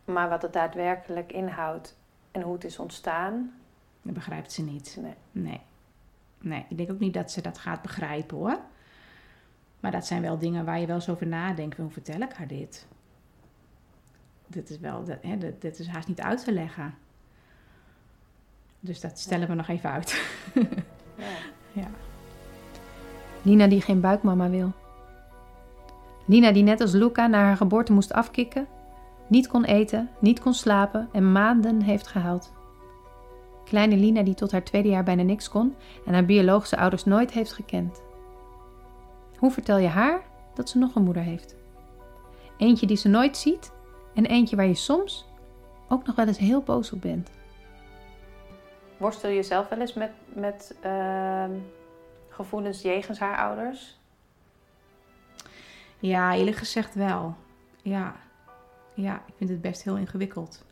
Maar 0.05 0.29
wat 0.29 0.41
het 0.41 0.53
daadwerkelijk 0.53 1.31
inhoudt 1.31 1.97
en 2.31 2.41
hoe 2.41 2.53
het 2.53 2.63
is 2.63 2.79
ontstaan, 2.79 3.53
Dat 4.01 4.13
begrijpt 4.13 4.51
ze 4.51 4.63
niet. 4.63 4.97
nee. 5.01 5.13
Nee. 5.31 5.61
Nee, 6.39 6.65
ik 6.69 6.77
denk 6.77 6.91
ook 6.91 6.99
niet 6.99 7.13
dat 7.13 7.31
ze 7.31 7.41
dat 7.41 7.57
gaat 7.57 7.81
begrijpen 7.81 8.37
hoor. 8.37 8.59
Maar 9.79 9.91
dat 9.91 10.05
zijn 10.05 10.21
wel 10.21 10.37
dingen 10.37 10.65
waar 10.65 10.79
je 10.79 10.85
wel 10.85 10.95
eens 10.95 11.09
over 11.09 11.27
nadenkt. 11.27 11.77
Hoe 11.77 11.89
vertel 11.89 12.19
ik 12.21 12.33
haar 12.33 12.47
dit? 12.47 12.87
Dit 14.47 14.69
is 14.69 14.79
wel, 14.79 15.03
dat, 15.03 15.17
hè, 15.21 15.37
dit, 15.37 15.61
dit 15.61 15.79
is 15.79 15.87
haast 15.87 16.07
niet 16.07 16.21
uit 16.21 16.43
te 16.43 16.51
leggen. 16.51 16.95
Dus 18.83 18.99
dat 18.99 19.19
stellen 19.19 19.47
we 19.47 19.53
nog 19.53 19.67
even 19.67 19.89
uit. 19.89 20.21
Ja. 20.53 20.61
Ja. 21.73 21.87
Lina 23.41 23.67
die 23.67 23.81
geen 23.81 24.01
buikmama 24.01 24.49
wil. 24.49 24.71
Lina 26.25 26.51
die 26.51 26.63
net 26.63 26.81
als 26.81 26.91
Luca 26.91 27.27
na 27.27 27.37
haar 27.37 27.57
geboorte 27.57 27.93
moest 27.93 28.13
afkicken, 28.13 28.67
niet 29.27 29.47
kon 29.47 29.63
eten, 29.63 30.09
niet 30.19 30.39
kon 30.39 30.53
slapen 30.53 31.09
en 31.11 31.31
maanden 31.31 31.81
heeft 31.81 32.07
gehuild. 32.07 32.51
Kleine 33.65 33.95
Lina 33.95 34.23
die 34.23 34.33
tot 34.33 34.51
haar 34.51 34.63
tweede 34.63 34.89
jaar 34.89 35.03
bijna 35.03 35.23
niks 35.23 35.49
kon 35.49 35.75
en 36.05 36.13
haar 36.13 36.25
biologische 36.25 36.77
ouders 36.77 37.05
nooit 37.05 37.31
heeft 37.31 37.53
gekend. 37.53 38.01
Hoe 39.37 39.51
vertel 39.51 39.77
je 39.77 39.87
haar 39.87 40.21
dat 40.53 40.69
ze 40.69 40.77
nog 40.77 40.95
een 40.95 41.03
moeder 41.03 41.23
heeft? 41.23 41.55
Eentje 42.57 42.87
die 42.87 42.97
ze 42.97 43.07
nooit 43.07 43.37
ziet 43.37 43.71
en 44.13 44.25
eentje 44.25 44.55
waar 44.55 44.67
je 44.67 44.75
soms 44.75 45.25
ook 45.89 46.05
nog 46.05 46.15
wel 46.15 46.27
eens 46.27 46.37
heel 46.37 46.61
boos 46.61 46.91
op 46.91 47.01
bent. 47.01 47.29
Worstel 49.01 49.29
je 49.29 49.43
zelf 49.43 49.69
wel 49.69 49.79
eens 49.79 49.93
met, 49.93 50.11
met 50.33 50.75
ehm, 50.81 51.51
gevoelens 52.29 52.81
jegens 52.81 53.19
haar 53.19 53.37
ouders? 53.37 53.99
Ja, 55.99 56.35
eerlijk 56.35 56.57
gezegd 56.57 56.93
wel. 56.93 57.35
Ja. 57.81 58.15
ja, 58.93 59.23
ik 59.27 59.33
vind 59.37 59.49
het 59.49 59.61
best 59.61 59.83
heel 59.83 59.97
ingewikkeld. 59.97 60.65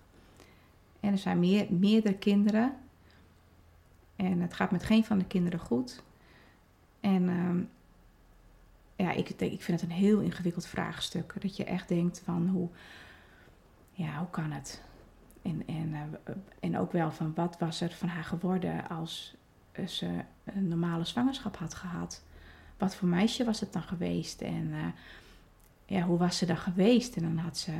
En 1.00 1.12
er 1.12 1.18
zijn 1.18 1.40
meer, 1.40 1.68
meerdere 1.70 2.18
kinderen. 2.18 2.78
En 4.16 4.42
het 4.42 4.54
gaat 4.54 4.72
met 4.72 4.84
geen 4.84 5.06
van 5.06 5.18
de 5.18 5.26
kinderen 5.26 5.60
goed. 5.60 6.04
En 7.00 7.30
ehm, 7.30 7.62
ja, 8.96 9.12
ik, 9.12 9.30
ik 9.30 9.62
vind 9.62 9.82
het 9.82 9.90
een 9.90 9.96
heel 9.96 10.20
ingewikkeld 10.20 10.66
vraagstuk. 10.66 11.34
Dat 11.42 11.56
je 11.58 11.64
echt 11.64 11.88
denkt 11.88 12.22
van 12.26 12.48
hoe, 12.48 12.70
ja, 13.92 14.18
hoe 14.18 14.30
kan 14.30 14.52
het? 14.52 14.88
En, 15.42 15.68
en, 15.68 15.94
eh, 15.94 16.34
en 16.60 16.78
ook 16.78 16.92
wel 16.92 17.12
van 17.12 17.34
wat 17.36 17.58
was 17.60 17.82
er 17.82 17.92
van 17.92 18.08
haar 18.08 18.24
geworden 18.24 18.90
als 18.90 19.36
ze 19.88 20.24
een 20.44 20.68
normale 20.68 21.06
zwangerschap 21.06 21.58
had 21.58 21.74
gehad? 21.74 22.24
Wat 22.78 22.96
voor 22.96 23.08
meisje 23.08 23.44
was 23.44 23.60
het 23.60 23.74
dan 23.74 23.82
geweest? 23.82 24.42
En 24.42 24.74
eh, 24.74 24.86
ja, 25.86 26.02
hoe 26.02 26.18
was 26.18 26.38
ze 26.38 26.46
dan 26.46 26.58
geweest? 26.58 27.16
En 27.16 27.22
dan 27.22 27.38
had 27.38 27.58
ze 27.58 27.72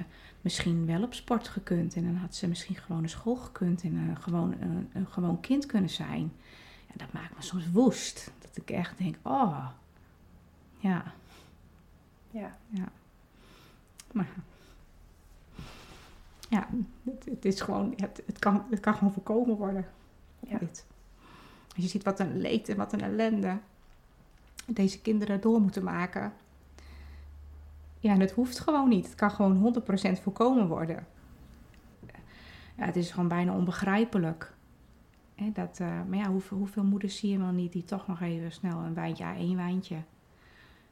misschien 0.42 0.86
wel 0.86 1.04
op 1.04 1.14
sport 1.14 1.48
gekund. 1.48 1.96
En 1.96 2.04
dan 2.04 2.16
had 2.16 2.36
ze 2.36 2.48
misschien 2.48 2.76
gewoon 2.76 3.02
naar 3.02 3.10
school 3.10 3.36
gekund. 3.36 3.84
En 3.84 3.96
een 3.96 4.18
gewoon, 4.18 4.56
een, 4.62 4.90
een 4.94 5.08
gewoon 5.08 5.40
kind 5.40 5.66
kunnen 5.66 5.90
zijn. 5.90 6.32
En 6.88 6.96
dat 6.96 7.14
maakt 7.14 7.36
me 7.36 7.42
soms 7.42 7.72
woest. 7.72 8.32
Dat 8.40 8.58
ik 8.58 8.70
echt 8.70 8.98
denk, 8.98 9.16
oh, 9.22 9.68
ja, 10.78 11.14
Ja. 12.32 12.58
ja. 12.70 12.92
Maar 14.12 14.28
ja, 16.50 16.68
het, 17.04 17.26
het 17.26 17.46
is 17.46 17.62
gewoon, 17.62 17.94
het, 17.96 18.24
het, 18.26 18.40
kan, 18.40 18.66
het 18.70 18.80
kan 18.80 18.94
gewoon 18.94 19.14
voorkomen 19.14 19.56
worden. 19.56 19.86
Ja. 20.40 20.58
Dit. 20.58 20.86
Als 21.76 21.84
je 21.84 21.88
ziet 21.88 22.04
wat 22.04 22.20
een 22.20 22.38
leed 22.38 22.70
en 22.70 22.78
wat 22.78 22.94
een 22.94 23.02
ellende 23.02 23.58
deze 24.66 25.02
kinderen 25.02 25.42
door 25.42 25.62
moeten 25.62 25.84
maken. 25.84 26.34
Ja, 28.00 28.14
en 28.14 28.20
het 28.20 28.32
hoeft 28.32 28.60
gewoon 28.60 28.90
niet. 28.90 29.06
Het 29.06 29.16
kan 29.16 29.32
gewoon 29.32 29.76
100% 30.18 30.22
voorkomen 30.22 30.68
worden. 30.68 31.08
Ja, 32.78 32.86
het 32.86 32.96
is 32.96 33.12
gewoon 33.12 33.28
bijna 33.28 33.54
onbegrijpelijk. 33.54 34.54
Dat, 35.54 35.80
eh, 35.80 36.02
maar 36.08 36.18
ja, 36.18 36.30
hoeveel, 36.30 36.58
hoeveel 36.58 36.84
moeders 36.84 37.18
zie 37.18 37.32
je 37.32 37.38
wel 37.38 37.52
niet 37.52 37.72
die 37.72 37.84
toch 37.84 38.08
nog 38.08 38.22
even 38.22 38.52
snel 38.52 38.80
een 38.80 38.94
wijntje, 38.94 39.24
ja, 39.24 39.36
één 39.36 39.56
wijntje. 39.56 39.98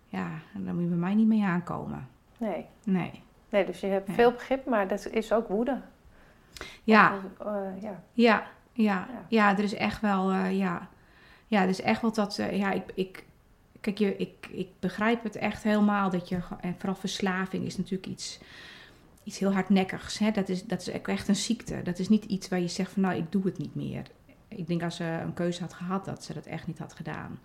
Ja, 0.05 0.29
en 0.53 0.65
daar 0.65 0.73
moet 0.73 0.83
je 0.83 0.89
bij 0.89 0.97
mij 0.97 1.15
niet 1.15 1.27
mee 1.27 1.43
aankomen. 1.43 2.07
Nee. 2.37 2.65
Nee. 2.83 3.23
Nee, 3.49 3.65
dus 3.65 3.79
je 3.79 3.87
hebt 3.87 4.07
Ja. 4.07 4.13
veel 4.13 4.31
begrip, 4.31 4.65
maar 4.65 4.87
dat 4.87 5.07
is 5.11 5.31
ook 5.31 5.47
woede. 5.47 5.81
Ja, 6.83 7.19
Eh, 7.39 7.81
ja. 7.81 8.03
ja, 8.13 8.47
ja, 8.73 9.07
Ja. 9.13 9.25
ja, 9.27 9.57
er 9.57 9.63
is 9.63 9.73
echt 9.73 10.01
wel, 10.01 10.31
eh, 10.31 10.57
ja. 10.57 10.87
Ja, 11.47 11.61
er 11.61 11.69
is 11.69 11.81
echt 11.81 12.01
wel 12.01 12.13
dat, 12.13 12.37
eh, 12.37 12.57
ja, 12.57 12.71
ik, 12.71 12.83
ik, 12.95 13.23
kijk, 13.81 13.97
je, 13.97 14.15
ik, 14.17 14.47
ik 14.51 14.67
begrijp 14.79 15.23
het 15.23 15.35
echt 15.35 15.63
helemaal 15.63 16.09
dat 16.09 16.29
je, 16.29 16.39
en 16.61 16.75
vooral 16.77 16.95
verslaving 16.95 17.65
is 17.65 17.77
natuurlijk 17.77 18.07
iets, 18.07 18.39
iets 19.23 19.39
heel 19.39 19.53
hardnekkigs. 19.53 20.19
Hè? 20.19 20.31
Dat, 20.31 20.49
is, 20.49 20.63
dat 20.65 20.81
is 20.81 20.87
echt 20.89 21.27
een 21.27 21.35
ziekte. 21.35 21.81
Dat 21.81 21.99
is 21.99 22.09
niet 22.09 22.25
iets 22.25 22.47
waar 22.47 22.59
je 22.59 22.67
zegt 22.67 22.91
van, 22.91 23.01
nou, 23.01 23.15
ik 23.15 23.31
doe 23.31 23.43
het 23.45 23.57
niet 23.57 23.75
meer. 23.75 24.01
Ik 24.47 24.67
denk 24.67 24.83
als 24.83 24.95
ze 24.95 25.03
een 25.03 25.33
keuze 25.33 25.61
had 25.61 25.73
gehad, 25.73 26.05
dat 26.05 26.23
ze 26.23 26.33
dat 26.33 26.45
echt 26.45 26.67
niet 26.67 26.79
had 26.79 26.93
gedaan. 26.93 27.39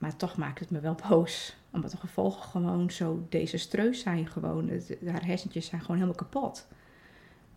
Maar 0.00 0.16
toch 0.16 0.36
maakt 0.36 0.58
het 0.60 0.70
me 0.70 0.80
wel 0.80 0.96
boos. 1.08 1.56
Omdat 1.70 1.90
de 1.90 1.96
gevolgen 1.96 2.42
gewoon 2.42 2.90
zo 2.90 3.26
desastreus 3.28 4.00
zijn. 4.00 4.26
Gewoon, 4.26 4.68
Het- 4.68 4.96
haar 5.06 5.26
hersentjes 5.26 5.66
zijn 5.66 5.80
gewoon 5.80 5.96
helemaal 5.96 6.16
kapot. 6.18 6.66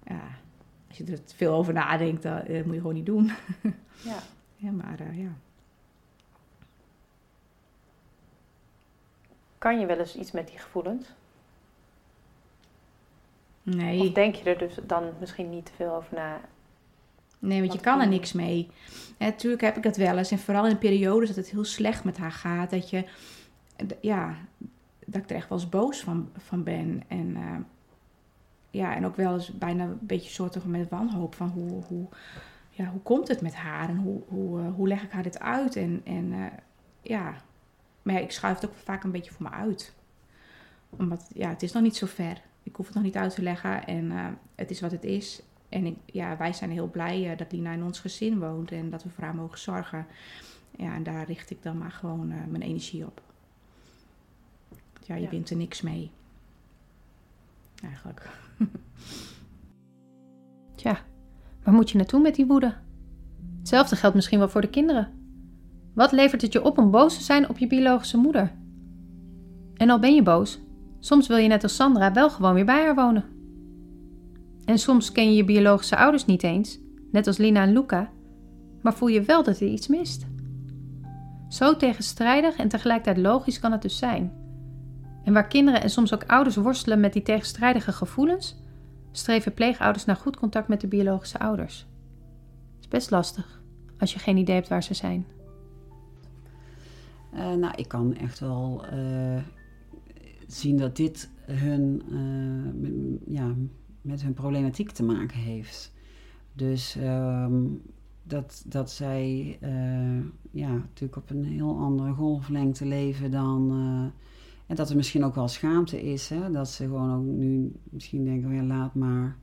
Ja, 0.04 0.22
als 0.88 0.98
je 0.98 1.06
er 1.06 1.20
veel 1.26 1.54
over 1.54 1.74
nadenkt, 1.74 2.24
dat, 2.24 2.44
eh, 2.46 2.64
moet 2.64 2.74
je 2.74 2.80
gewoon 2.80 2.94
niet 2.96 3.06
doen. 3.06 3.32
Ja. 4.04 4.20
Ja, 4.56 4.72
maar 4.72 5.00
eh, 5.00 5.20
ja. 5.22 5.30
Kan 9.58 9.80
je 9.80 9.86
wel 9.86 9.98
eens 9.98 10.16
iets 10.16 10.32
met 10.32 10.48
die 10.48 10.58
gevoelens? 10.60 11.08
Nee. 13.64 14.00
Of 14.02 14.12
denk 14.14 14.36
je 14.36 14.44
er 14.50 14.58
dus 14.58 14.76
dan 14.84 15.14
misschien 15.20 15.50
niet 15.50 15.66
te 15.66 15.72
veel 15.76 15.96
over 15.96 16.16
na? 16.16 16.42
Nee, 17.44 17.60
want 17.60 17.74
je 17.74 17.80
kan 17.80 18.02
er 18.02 18.08
niks 18.08 18.34
mee. 18.34 18.70
Natuurlijk 19.18 19.62
heb 19.62 19.78
ik 19.78 19.84
dat 19.84 19.98
wel 19.98 20.18
eens. 20.18 20.32
En 20.32 20.40
vooral 20.40 20.68
in 20.68 20.78
periodes 20.78 21.28
dat 21.28 21.38
het 21.38 21.50
heel 21.50 21.64
slecht 21.64 22.04
met 22.04 22.18
haar 22.18 22.32
gaat. 22.32 22.70
Dat 22.70 22.90
je, 22.90 23.06
ja, 24.02 24.36
dat 25.06 25.22
ik 25.22 25.30
er 25.30 25.36
echt 25.36 25.50
wel 25.50 25.58
eens 25.58 25.70
boos 25.70 26.00
van, 26.02 26.30
van 26.38 26.64
ben. 26.64 27.04
En 27.08 27.36
eh, 27.36 27.56
ja, 28.72 28.96
en 28.96 29.06
ook 29.06 29.16
wel 29.16 29.34
eens 29.34 29.58
bijna 29.58 29.84
een 29.84 29.98
beetje 30.02 30.30
soortig 30.30 30.66
met 30.66 30.90
wanhoop 30.90 31.36
van 31.36 31.50
hoe, 31.50 31.84
hoe, 31.84 32.08
ja, 32.70 32.86
hoe 32.86 33.02
komt 33.02 33.28
het 33.28 33.42
met 33.42 33.56
haar? 33.56 33.90
En 33.90 33.98
hoe, 33.98 34.22
hoe, 34.28 34.60
eh, 34.60 34.74
hoe 34.76 34.88
leg 34.88 35.04
ik 35.04 35.12
haar 35.12 35.24
dit 35.24 35.40
uit? 35.40 35.76
En, 35.76 36.02
en 36.04 36.34
eh, 36.34 36.46
ja, 37.02 37.36
maar 38.02 38.14
ja, 38.14 38.20
ik 38.20 38.32
schuif 38.32 38.56
het 38.56 38.70
ook 38.70 38.76
vaak 38.76 39.04
een 39.04 39.12
beetje 39.12 39.32
voor 39.32 39.50
me 39.50 39.52
uit. 39.52 39.94
Omdat, 40.90 41.30
ja, 41.34 41.50
het 41.50 41.64
is 41.64 41.72
nog 41.72 41.84
niet 41.84 41.98
zo 41.98 42.06
ver. 42.06 42.42
Ik 42.64 42.76
hoef 42.76 42.86
het 42.86 42.96
nog 42.96 43.04
niet 43.04 43.18
uit 43.18 43.36
te 43.36 43.42
leggen 43.42 43.86
en 43.86 44.38
het 44.56 44.72
is 44.72 44.82
wat 44.82 44.92
het 44.92 45.04
is. 45.04 45.42
En 45.74 45.86
ik, 45.86 45.98
ja, 46.06 46.38
wij 46.38 46.54
zijn 46.54 46.72
heel 46.72 46.88
blij 46.88 47.32
eh, 47.32 47.38
dat 47.38 47.52
Lina 47.52 47.72
in 47.72 47.84
ons 47.84 48.00
gezin 48.00 48.40
woont 48.40 48.72
en 48.72 48.90
dat 48.90 49.04
we 49.04 49.10
voor 49.10 49.24
haar 49.24 49.36
mogen 49.36 49.60
zorgen. 49.60 50.06
Ja, 50.78 50.94
en 50.96 51.04
daar 51.04 51.26
richt 51.26 51.50
ik 51.50 51.64
dan 51.64 51.78
maar 51.78 51.92
gewoon 51.92 52.32
eh, 52.32 52.38
mijn 52.48 52.62
energie 52.62 53.06
op. 53.06 53.22
Ja, 55.06 55.16
je 55.16 55.22
Ja. 55.22 55.30
wint 55.30 55.50
er 55.50 55.56
niks 55.56 55.82
mee. 55.82 56.12
Eigenlijk. 57.84 58.30
Tja, 60.76 60.98
waar 61.64 61.74
moet 61.74 61.90
je 61.92 61.98
naartoe 61.98 62.22
met 62.22 62.36
die 62.36 62.46
woede? 62.46 62.76
Hetzelfde 63.60 63.96
geldt 63.96 64.16
misschien 64.16 64.40
wel 64.40 64.50
voor 64.50 64.62
de 64.62 64.70
kinderen. 64.70 65.12
Wat 65.94 66.12
levert 66.12 66.42
het 66.42 66.54
je 66.54 66.64
op 66.64 66.78
om 66.78 66.92
boos 66.92 67.18
te 67.18 67.24
zijn 67.24 67.50
op 67.50 67.58
je 67.58 67.68
biologische 67.68 68.18
moeder? 68.18 68.52
En 69.74 69.90
al 69.90 70.00
ben 70.00 70.16
je 70.16 70.24
boos, 70.24 70.60
soms 71.00 71.28
wil 71.28 71.38
je 71.38 71.48
net 71.48 71.64
als 71.64 71.76
Sandra 71.76 72.14
wel 72.14 72.30
gewoon 72.30 72.54
weer 72.54 72.66
bij 72.66 72.84
haar 72.84 72.96
wonen. 72.96 73.33
En 74.66 74.78
soms 74.78 75.12
ken 75.12 75.30
je 75.30 75.36
je 75.36 75.46
biologische 75.46 75.98
ouders 75.98 76.26
niet 76.26 76.44
eens, 76.44 76.80
net 77.12 77.28
als 77.28 77.38
Lina 77.38 77.62
en 77.62 77.74
Luca, 77.74 78.12
maar 78.82 78.94
voel 78.94 79.08
je 79.08 79.22
wel 79.22 79.44
dat 79.44 79.60
er 79.60 79.68
iets 79.68 79.88
mist. 79.88 80.26
Zo 81.50 81.76
tegenstrijdig 81.76 82.56
en 82.56 82.68
tegelijkertijd 82.68 83.26
logisch 83.26 83.60
kan 83.60 83.72
het 83.72 83.82
dus 83.82 83.98
zijn. 83.98 84.34
En 85.24 85.34
waar 85.34 85.48
kinderen 85.48 85.82
en 85.82 85.90
soms 85.90 86.14
ook 86.14 86.24
ouders 86.24 86.56
worstelen 86.56 87.00
met 87.00 87.14
die 87.14 87.22
tegenstrijdige 87.22 87.92
gevoelens, 87.92 88.62
streven 89.12 89.54
pleegouders 89.54 90.06
naar 90.06 90.16
goed 90.16 90.38
contact 90.38 90.68
met 90.68 90.82
de 90.82 90.88
biologische 90.88 91.40
ouders. 91.40 91.88
Het 92.76 92.80
is 92.80 92.88
best 92.88 93.12
lastig 93.12 93.62
als 94.00 94.14
je 94.14 94.20
geen 94.20 94.38
idee 94.38 94.56
hebt 94.56 94.68
waar 94.68 94.84
ze 94.84 94.94
zijn. 94.94 95.26
Uh, 97.34 97.54
nou, 97.54 97.74
ik 97.76 97.88
kan 97.88 98.16
echt 98.16 98.40
wel 98.40 98.86
uh, 98.94 99.42
zien 100.48 100.78
dat 100.78 100.96
dit 100.96 101.30
hun, 101.46 102.04
met, 102.76 102.92
ja, 103.26 103.54
met 104.04 104.22
hun 104.22 104.34
problematiek 104.34 104.92
te 104.92 105.04
maken 105.04 105.38
heeft. 105.38 105.94
Dus 106.54 106.96
um, 106.96 107.82
dat, 108.24 108.64
dat 108.68 108.92
zij 108.92 109.58
ja, 110.52 110.72
natuurlijk 110.72 111.16
op 111.16 111.30
een 111.30 111.44
heel 111.44 111.78
andere 111.78 112.14
golflengte 112.14 112.86
leven 112.86 113.32
dan. 113.32 113.72
en 114.68 114.76
dat 114.76 114.90
er 114.90 114.96
misschien 114.96 115.24
ook 115.24 115.36
wel 115.36 115.48
schaamte 115.48 116.04
is, 116.04 116.30
hè? 116.30 116.52
dat 116.52 116.70
ze 116.70 116.84
gewoon 116.84 117.14
ook 117.14 117.26
nu 117.26 117.72
misschien 117.84 118.24
denken: 118.24 118.50
oh 118.50 118.56
ja, 118.56 118.64
laat 118.64 118.96
maar. 118.96 119.36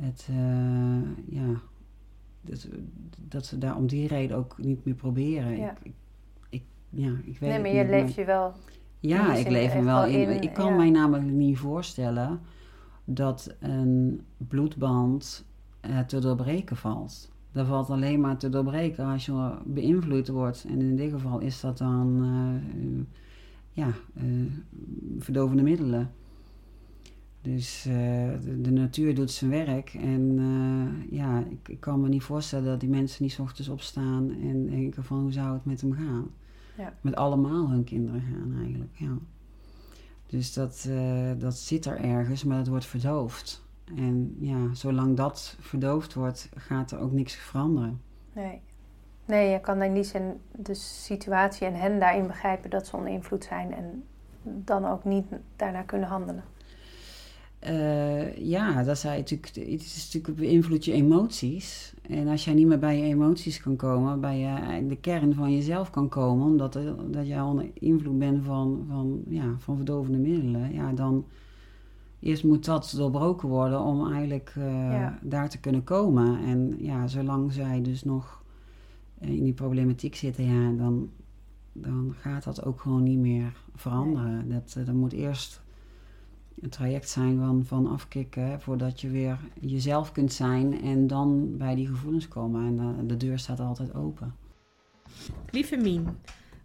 Het, 0.00 0.28
ja, 1.28 1.60
dat, 2.40 2.68
dat 3.28 3.46
ze 3.46 3.58
daar 3.58 3.76
om 3.76 3.86
die 3.86 4.08
reden 4.08 4.36
ook 4.36 4.58
niet 4.58 4.84
meer 4.84 4.94
proberen. 4.94 5.56
Ja. 5.56 5.76
Ik, 5.82 5.92
ik, 6.50 6.62
ja, 6.90 7.12
ik 7.24 7.38
weet 7.38 7.50
nee, 7.50 7.60
maar 7.60 7.74
je 7.74 7.88
leeft 7.88 8.14
je 8.14 8.24
wel. 8.24 8.52
Ja, 9.00 9.34
ik 9.34 9.48
leef 9.48 9.64
echt 9.64 9.84
wel 9.84 9.84
wel 9.84 10.06
in. 10.06 10.28
in, 10.30 10.42
Ik 10.42 10.54
kan 10.54 10.70
ja. 10.70 10.76
mij 10.76 10.90
namelijk 10.90 11.30
niet 11.30 11.58
voorstellen 11.58 12.40
dat 13.10 13.54
een 13.60 14.20
bloedband 14.36 15.44
eh, 15.80 16.00
te 16.00 16.18
doorbreken 16.18 16.76
valt. 16.76 17.30
Dat 17.52 17.66
valt 17.66 17.90
alleen 17.90 18.20
maar 18.20 18.36
te 18.36 18.48
doorbreken 18.48 19.04
als 19.04 19.26
je 19.26 19.54
beïnvloed 19.64 20.28
wordt. 20.28 20.64
En 20.68 20.80
in 20.80 20.96
dit 20.96 21.10
geval 21.10 21.38
is 21.38 21.60
dat 21.60 21.78
dan 21.78 22.22
eh, 22.22 23.22
ja, 23.72 23.92
eh, 24.14 24.24
verdovende 25.18 25.62
middelen. 25.62 26.10
Dus 27.42 27.82
de, 27.82 28.58
de 28.62 28.70
natuur 28.70 29.14
doet 29.14 29.30
zijn 29.30 29.50
werk. 29.50 29.94
En 29.94 30.38
ja, 31.10 31.44
ik, 31.50 31.68
ik 31.68 31.80
kan 31.80 32.00
me 32.00 32.08
niet 32.08 32.22
voorstellen 32.22 32.64
dat 32.64 32.80
die 32.80 32.88
mensen 32.88 33.22
niet 33.22 33.38
ochtends 33.40 33.68
opstaan 33.68 34.30
en 34.30 34.66
denken 34.66 35.04
van 35.04 35.20
hoe 35.20 35.32
zou 35.32 35.52
het 35.52 35.64
met 35.64 35.80
hem 35.80 35.92
gaan. 35.92 36.30
Ja. 36.76 36.94
Met 37.00 37.16
allemaal 37.16 37.70
hun 37.70 37.84
kinderen 37.84 38.20
gaan 38.20 38.54
eigenlijk, 38.60 38.96
ja. 38.96 39.18
Dus 40.28 40.52
dat, 40.52 40.86
eh, 40.88 41.30
dat 41.38 41.54
zit 41.54 41.84
er 41.84 42.00
ergens, 42.00 42.44
maar 42.44 42.58
dat 42.58 42.68
wordt 42.68 42.86
verdoofd. 42.86 43.66
En 43.96 44.36
ja, 44.38 44.74
zolang 44.74 45.16
dat 45.16 45.56
verdoofd 45.60 46.14
wordt, 46.14 46.48
gaat 46.56 46.90
er 46.90 46.98
ook 46.98 47.12
niks 47.12 47.34
veranderen. 47.34 48.00
Nee. 48.32 48.60
Nee, 49.24 49.50
je 49.50 49.60
kan 49.60 49.82
in 49.82 49.94
die 49.94 50.02
zin 50.02 50.40
de 50.52 50.74
situatie 50.74 51.66
en 51.66 51.74
hen 51.74 51.98
daarin 51.98 52.26
begrijpen 52.26 52.70
dat 52.70 52.86
ze 52.86 52.96
onder 52.96 53.12
invloed 53.12 53.44
zijn 53.44 53.74
en 53.74 54.04
dan 54.42 54.86
ook 54.86 55.04
niet 55.04 55.26
daarna 55.56 55.82
kunnen 55.82 56.08
handelen. 56.08 56.44
Eh, 57.58 58.36
ja, 58.36 58.82
dat 58.82 58.98
zei 58.98 59.18
natuurlijk, 59.18 59.54
het 59.54 59.82
is 59.82 60.10
natuurlijk 60.12 60.40
beïnvloedt 60.40 60.84
je 60.84 60.92
emoties. 60.92 61.94
En 62.02 62.28
als 62.28 62.44
jij 62.44 62.54
niet 62.54 62.66
meer 62.66 62.78
bij 62.78 62.98
je 62.98 63.04
emoties 63.04 63.60
kan 63.60 63.76
komen, 63.76 64.20
bij 64.20 64.38
je, 64.38 64.86
de 64.86 64.96
kern 64.96 65.34
van 65.34 65.54
jezelf 65.54 65.90
kan 65.90 66.08
komen, 66.08 66.46
omdat 66.46 66.72
dat 67.10 67.26
jij 67.26 67.40
onder 67.40 67.70
invloed 67.74 68.18
bent 68.18 68.44
van, 68.44 68.84
van, 68.88 69.22
ja, 69.28 69.54
van 69.58 69.76
verdovende 69.76 70.18
middelen, 70.18 70.72
ja, 70.72 70.92
dan 70.92 71.24
eerst 72.20 72.44
moet 72.44 72.64
dat 72.64 72.94
doorbroken 72.96 73.48
worden 73.48 73.80
om 73.80 74.12
eigenlijk 74.12 74.52
eh, 74.56 74.90
Ja. 74.90 75.18
daar 75.22 75.48
te 75.48 75.60
kunnen 75.60 75.84
komen. 75.84 76.38
En 76.44 76.76
ja, 76.78 77.06
zolang 77.06 77.52
zij 77.52 77.82
dus 77.82 78.04
nog 78.04 78.42
eh, 79.18 79.28
in 79.28 79.44
die 79.44 79.52
problematiek 79.52 80.14
zitten, 80.14 80.44
ja, 80.44 80.70
dan, 80.70 81.10
dan 81.72 82.14
gaat 82.20 82.44
dat 82.44 82.64
ook 82.64 82.80
gewoon 82.80 83.02
niet 83.02 83.18
meer 83.18 83.52
veranderen. 83.74 84.48
Dat, 84.48 84.76
dat 84.86 84.94
moet 84.94 85.12
eerst 85.12 85.62
een 86.60 86.70
traject 86.70 87.08
zijn 87.08 87.38
van, 87.38 87.64
van 87.64 87.86
afkicken 87.86 88.60
voordat 88.60 89.00
je 89.00 89.08
weer 89.08 89.38
jezelf 89.60 90.12
kunt 90.12 90.32
zijn 90.32 90.82
en 90.82 91.06
dan 91.06 91.56
bij 91.56 91.74
die 91.74 91.86
gevoelens 91.86 92.28
komen. 92.28 92.66
En 92.66 92.78
eh, 92.78 93.08
de 93.08 93.16
deur 93.16 93.38
staat 93.38 93.60
altijd 93.60 93.94
open. 93.94 94.34
Lieve 95.50 95.76
Mien, 95.76 96.18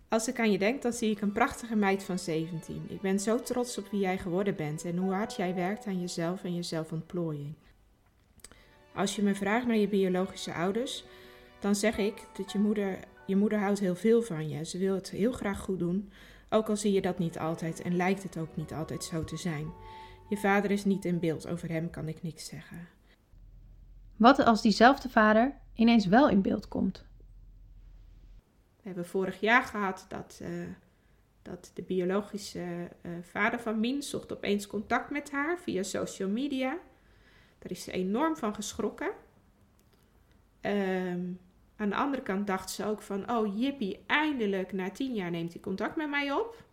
als 0.07 0.27
ik 0.27 0.39
aan 0.39 0.51
je 0.51 0.57
denk, 0.57 0.81
dan 0.81 0.93
zie 0.93 1.11
ik 1.11 1.21
een 1.21 1.31
prachtige 1.31 1.75
meid 1.75 2.03
van 2.03 2.19
17. 2.19 2.81
Ik 2.87 3.01
ben 3.01 3.19
zo 3.19 3.39
trots 3.39 3.77
op 3.77 3.87
wie 3.91 3.99
jij 3.99 4.17
geworden 4.17 4.55
bent 4.55 4.85
en 4.85 4.97
hoe 4.97 5.13
hard 5.13 5.35
jij 5.35 5.55
werkt 5.55 5.85
aan 5.85 5.99
jezelf 5.99 6.43
en 6.43 6.55
je 6.55 6.63
zelfontplooiing. 6.63 7.53
Als 8.93 9.15
je 9.15 9.21
me 9.21 9.35
vraagt 9.35 9.67
naar 9.67 9.77
je 9.77 9.87
biologische 9.87 10.53
ouders, 10.53 11.03
dan 11.59 11.75
zeg 11.75 11.97
ik 11.97 12.27
dat 12.37 12.51
je 12.51 12.59
moeder, 12.59 12.99
je 13.25 13.35
moeder 13.35 13.59
houdt 13.59 13.79
heel 13.79 13.95
veel 13.95 14.21
van 14.21 14.49
je. 14.49 14.65
Ze 14.65 14.77
wil 14.77 14.95
het 14.95 15.09
heel 15.09 15.31
graag 15.31 15.59
goed 15.59 15.79
doen, 15.79 16.11
ook 16.49 16.69
al 16.69 16.77
zie 16.77 16.91
je 16.91 17.01
dat 17.01 17.19
niet 17.19 17.39
altijd 17.39 17.81
en 17.81 17.95
lijkt 17.95 18.23
het 18.23 18.37
ook 18.37 18.55
niet 18.55 18.73
altijd 18.73 19.03
zo 19.03 19.23
te 19.23 19.37
zijn. 19.37 19.73
Je 20.29 20.37
vader 20.37 20.71
is 20.71 20.85
niet 20.85 21.05
in 21.05 21.19
beeld, 21.19 21.47
over 21.47 21.69
hem 21.69 21.89
kan 21.89 22.07
ik 22.07 22.23
niks 22.23 22.45
zeggen. 22.45 22.87
Wat 24.15 24.39
als 24.39 24.61
diezelfde 24.61 25.09
vader 25.09 25.57
ineens 25.73 26.05
wel 26.05 26.29
in 26.29 26.41
beeld 26.41 26.67
komt? 26.67 27.05
We 28.75 28.89
hebben 28.89 29.05
vorig 29.05 29.39
jaar 29.39 29.63
gehad 29.63 30.05
dat, 30.07 30.39
eh, 30.41 30.49
dat 31.41 31.71
de 31.73 31.81
biologische 31.81 32.89
eh, 33.01 33.11
vader 33.21 33.59
van 33.59 33.79
Mien 33.79 34.03
zocht 34.03 34.33
opeens 34.33 34.67
contact 34.67 35.09
met 35.09 35.31
haar 35.31 35.59
via 35.59 35.83
social 35.83 36.29
media. 36.29 36.77
Daar 37.59 37.71
is 37.71 37.83
ze 37.83 37.91
enorm 37.91 38.35
van 38.35 38.55
geschrokken. 38.55 39.11
Ehm, 40.61 41.31
aan 41.83 41.89
de 41.89 41.95
andere 41.95 42.23
kant 42.23 42.47
dacht 42.47 42.69
ze 42.69 42.85
ook 42.85 43.01
van, 43.01 43.31
oh 43.31 43.59
jippie, 43.59 44.03
eindelijk 44.07 44.71
na 44.71 44.89
tien 44.89 45.15
jaar 45.15 45.31
neemt 45.31 45.53
hij 45.53 45.61
contact 45.61 45.95
met 45.95 46.09
mij 46.09 46.31
op. 46.31 46.63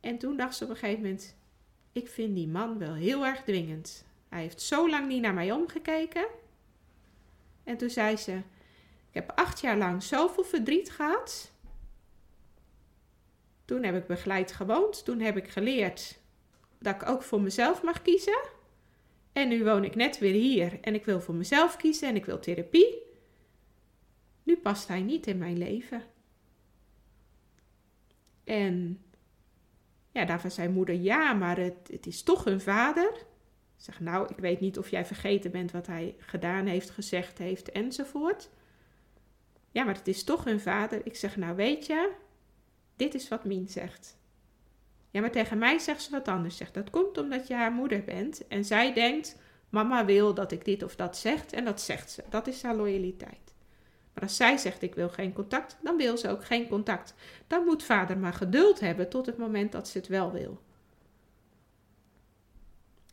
En 0.00 0.18
toen 0.18 0.36
dacht 0.36 0.56
ze 0.56 0.64
op 0.64 0.70
een 0.70 0.76
gegeven 0.76 1.02
moment, 1.02 1.36
ik 1.92 2.08
vind 2.08 2.34
die 2.34 2.48
man 2.48 2.78
wel 2.78 2.94
heel 2.94 3.26
erg 3.26 3.42
dwingend. 3.42 4.06
Hij 4.28 4.40
heeft 4.40 4.62
zo 4.62 4.88
lang 4.88 5.08
niet 5.08 5.22
naar 5.22 5.34
mij 5.34 5.52
omgekeken. 5.52 6.26
En 7.64 7.76
toen 7.76 7.90
zei 7.90 8.16
ze, 8.16 8.32
ik 9.08 9.14
heb 9.14 9.32
acht 9.34 9.60
jaar 9.60 9.76
lang 9.76 10.02
zoveel 10.02 10.44
verdriet 10.44 10.90
gehad. 10.90 11.52
Toen 13.64 13.82
heb 13.82 13.94
ik 13.94 14.06
begeleid 14.06 14.52
gewoond. 14.52 15.04
Toen 15.04 15.20
heb 15.20 15.36
ik 15.36 15.48
geleerd 15.48 16.18
dat 16.78 16.94
ik 16.94 17.08
ook 17.08 17.22
voor 17.22 17.40
mezelf 17.40 17.82
mag 17.82 18.02
kiezen. 18.02 18.40
En 19.32 19.48
nu 19.48 19.64
woon 19.64 19.84
ik 19.84 19.94
net 19.94 20.18
weer 20.18 20.32
hier 20.32 20.80
en 20.80 20.94
ik 20.94 21.04
wil 21.04 21.20
voor 21.20 21.34
mezelf 21.34 21.76
kiezen 21.76 22.08
en 22.08 22.16
ik 22.16 22.24
wil 22.24 22.38
therapie. 22.38 23.02
Nu 24.42 24.56
past 24.56 24.88
hij 24.88 25.00
niet 25.00 25.26
in 25.26 25.38
mijn 25.38 25.58
leven. 25.58 26.02
En 28.44 29.04
ja, 30.10 30.24
daarvan 30.24 30.50
zei 30.50 30.68
moeder 30.68 30.94
ja, 30.94 31.32
maar 31.32 31.58
het, 31.58 31.88
het 31.90 32.06
is 32.06 32.22
toch 32.22 32.44
hun 32.44 32.60
vader. 32.60 33.12
Zeg 33.76 34.00
nou, 34.00 34.28
ik 34.28 34.38
weet 34.38 34.60
niet 34.60 34.78
of 34.78 34.90
jij 34.90 35.06
vergeten 35.06 35.50
bent 35.50 35.70
wat 35.70 35.86
hij 35.86 36.14
gedaan 36.18 36.66
heeft, 36.66 36.90
gezegd 36.90 37.38
heeft 37.38 37.70
enzovoort. 37.70 38.50
Ja, 39.70 39.84
maar 39.84 39.94
het 39.94 40.08
is 40.08 40.24
toch 40.24 40.44
hun 40.44 40.60
vader. 40.60 41.06
Ik 41.06 41.16
zeg, 41.16 41.36
nou 41.36 41.56
weet 41.56 41.86
je, 41.86 42.12
dit 42.96 43.14
is 43.14 43.28
wat 43.28 43.44
Mien 43.44 43.68
zegt. 43.68 44.18
Ja, 45.10 45.20
maar 45.20 45.30
tegen 45.30 45.58
mij 45.58 45.78
zegt 45.78 46.02
ze 46.02 46.10
wat 46.10 46.28
anders. 46.28 46.56
Zegt, 46.56 46.74
dat 46.74 46.90
komt 46.90 47.18
omdat 47.18 47.46
je 47.46 47.54
haar 47.54 47.72
moeder 47.72 48.04
bent. 48.04 48.46
En 48.48 48.64
zij 48.64 48.92
denkt, 48.92 49.38
mama 49.68 50.04
wil 50.04 50.34
dat 50.34 50.52
ik 50.52 50.64
dit 50.64 50.82
of 50.82 50.96
dat 50.96 51.16
zegt. 51.16 51.52
En 51.52 51.64
dat 51.64 51.80
zegt 51.80 52.10
ze. 52.10 52.24
Dat 52.28 52.46
is 52.46 52.62
haar 52.62 52.76
loyaliteit. 52.76 53.54
Maar 54.14 54.22
als 54.22 54.36
zij 54.36 54.56
zegt, 54.56 54.82
ik 54.82 54.94
wil 54.94 55.08
geen 55.08 55.32
contact, 55.32 55.78
dan 55.82 55.96
wil 55.96 56.16
ze 56.18 56.28
ook 56.28 56.44
geen 56.44 56.68
contact. 56.68 57.14
Dan 57.46 57.64
moet 57.64 57.82
vader 57.82 58.18
maar 58.18 58.32
geduld 58.32 58.80
hebben 58.80 59.08
tot 59.08 59.26
het 59.26 59.38
moment 59.38 59.72
dat 59.72 59.88
ze 59.88 59.98
het 59.98 60.06
wel 60.06 60.32
wil. 60.32 60.60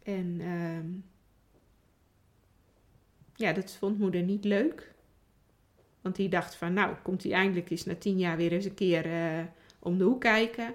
En 0.03 0.38
ehm, 0.41 0.88
ja, 3.36 3.53
dat 3.53 3.71
vond 3.71 3.99
moeder 3.99 4.21
niet 4.21 4.43
leuk. 4.43 4.95
Want 6.01 6.15
die 6.15 6.29
dacht 6.29 6.55
van, 6.55 6.73
nou, 6.73 6.95
komt 7.03 7.23
hij 7.23 7.31
eindelijk 7.31 7.69
eens 7.69 7.86
na 7.86 7.95
tien 7.95 8.17
jaar 8.17 8.38
weer 8.38 8.51
eens 8.51 8.65
een 8.65 8.73
keer 8.73 9.05
eh, 9.05 9.43
om 9.79 9.97
de 9.97 10.03
hoek 10.03 10.21
kijken. 10.21 10.73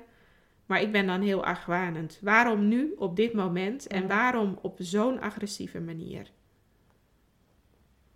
Maar 0.73 0.81
ik 0.83 0.93
ben 0.93 1.07
dan 1.07 1.21
heel 1.21 1.45
argwanend. 1.45 2.19
Waarom 2.21 2.69
nu, 2.69 2.95
op 2.99 3.17
dit 3.17 3.33
moment? 3.33 3.87
En 3.87 4.09
waarom 4.09 4.59
op 4.63 4.77
zo'n 4.79 5.21
agressieve 5.21 5.81
manier? 5.81 6.31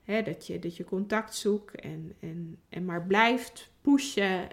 Hè, 0.03 0.23
dat, 0.23 0.47
je, 0.47 0.59
dat 0.59 0.77
je 0.77 0.85
contact 0.85 1.35
zoekt 1.35 1.81
en, 1.81 2.17
en, 2.21 2.59
en 2.69 2.85
maar 2.85 3.07
blijft 3.07 3.71
pushen. 3.81 4.49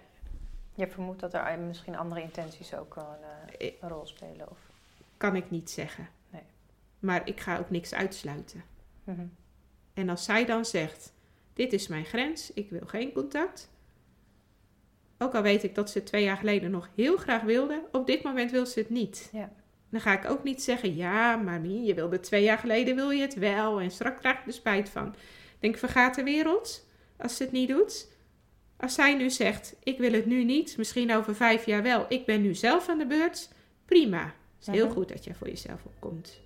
Je 0.76 0.88
vermoedt 0.88 1.20
dat 1.20 1.34
er 1.34 1.60
misschien 1.60 1.96
andere 1.96 2.22
intenties 2.22 2.76
ook 2.76 2.96
een, 2.96 3.58
Eh, 3.58 3.72
een 3.82 3.90
rol 3.90 4.06
spelen. 4.06 4.50
Of... 4.50 4.60
Kan 5.18 5.36
ik 5.36 5.50
niet 5.50 5.70
zeggen. 5.70 6.10
Nee. 6.30 6.44
Maar 7.00 7.28
ik 7.28 7.40
ga 7.40 7.58
ook 7.58 7.70
niks 7.70 7.94
uitsluiten. 7.94 8.64
Mhm. 9.04 9.26
En 9.94 10.10
als 10.10 10.24
zij 10.24 10.46
dan 10.46 10.66
zegt: 10.66 11.14
Dit 11.54 11.74
is 11.74 11.88
mijn 11.88 12.06
grens, 12.06 12.54
ik 12.54 12.70
wil 12.70 12.86
geen 12.86 13.14
contact. 13.14 13.70
Ook 15.24 15.36
al 15.36 15.42
weet 15.42 15.64
ik 15.64 15.76
dat 15.76 15.90
ze 15.90 15.98
het 15.98 16.08
twee 16.08 16.24
jaar 16.24 16.38
geleden 16.38 16.72
nog 16.72 16.90
heel 16.96 17.18
graag 17.18 17.42
wilde, 17.42 17.82
op 17.92 18.08
dit 18.08 18.24
moment 18.24 18.52
wil 18.52 18.66
ze 18.66 18.80
het 18.80 18.90
niet. 18.90 19.30
Ja. 19.32 19.52
Dan 19.90 20.02
ga 20.02 20.20
ik 20.20 20.30
ook 20.30 20.44
niet 20.44 20.64
zeggen, 20.64 20.96
ja, 20.96 21.36
maar 21.36 21.62
Mien, 21.62 21.84
je 21.84 21.94
wilde 21.94 22.20
twee 22.20 22.44
jaar 22.44 22.58
geleden, 22.58 22.96
wil 22.96 23.10
je 23.10 23.22
het 23.22 23.34
wel. 23.34 23.80
En 23.80 23.92
straks 23.92 24.20
krijg 24.20 24.38
je 24.38 24.46
er 24.46 24.54
spijt 24.54 24.90
van. 24.90 25.16
Denk, 25.60 25.78
vergaat 25.78 26.16
de 26.16 26.24
wereld 26.24 26.86
als 27.18 27.36
ze 27.36 27.44
het 27.44 27.52
niet 27.52 27.70
doet? 27.70 28.08
Als 28.78 28.94
zij 28.94 29.16
nu 29.16 29.30
zegt, 29.30 29.76
ik 29.84 29.98
wil 29.98 30.12
het 30.12 30.26
nu 30.26 30.44
niet, 30.44 30.78
misschien 30.78 31.16
over 31.16 31.36
vijf 31.36 31.66
jaar 31.66 31.84
wel, 31.84 32.06
ik 32.10 32.26
ben 32.26 32.42
nu 32.42 32.56
zelf 32.56 32.90
aan 32.90 32.98
de 32.98 33.08
beurt, 33.08 33.50
prima. 33.86 34.24
Het 34.24 34.68
is 34.68 34.68
heel 34.68 34.90
goed 34.90 35.10
dat 35.10 35.24
jij 35.24 35.36
voor 35.36 35.48
jezelf 35.48 35.86
opkomt. 35.86 36.42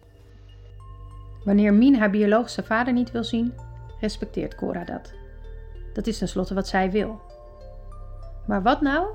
Wanneer 1.45 1.73
Mien 1.73 1.95
haar 1.95 2.09
biologische 2.09 2.63
vader 2.63 2.93
niet 2.93 3.11
wil 3.11 3.23
zien, 3.23 3.53
respecteert 3.99 4.55
Cora 4.55 4.83
dat. 4.83 5.13
Dat 5.93 6.07
is 6.07 6.17
tenslotte 6.17 6.53
wat 6.53 6.67
zij 6.67 6.91
wil. 6.91 7.21
Maar 8.47 8.61
wat 8.61 8.81
nou 8.81 9.07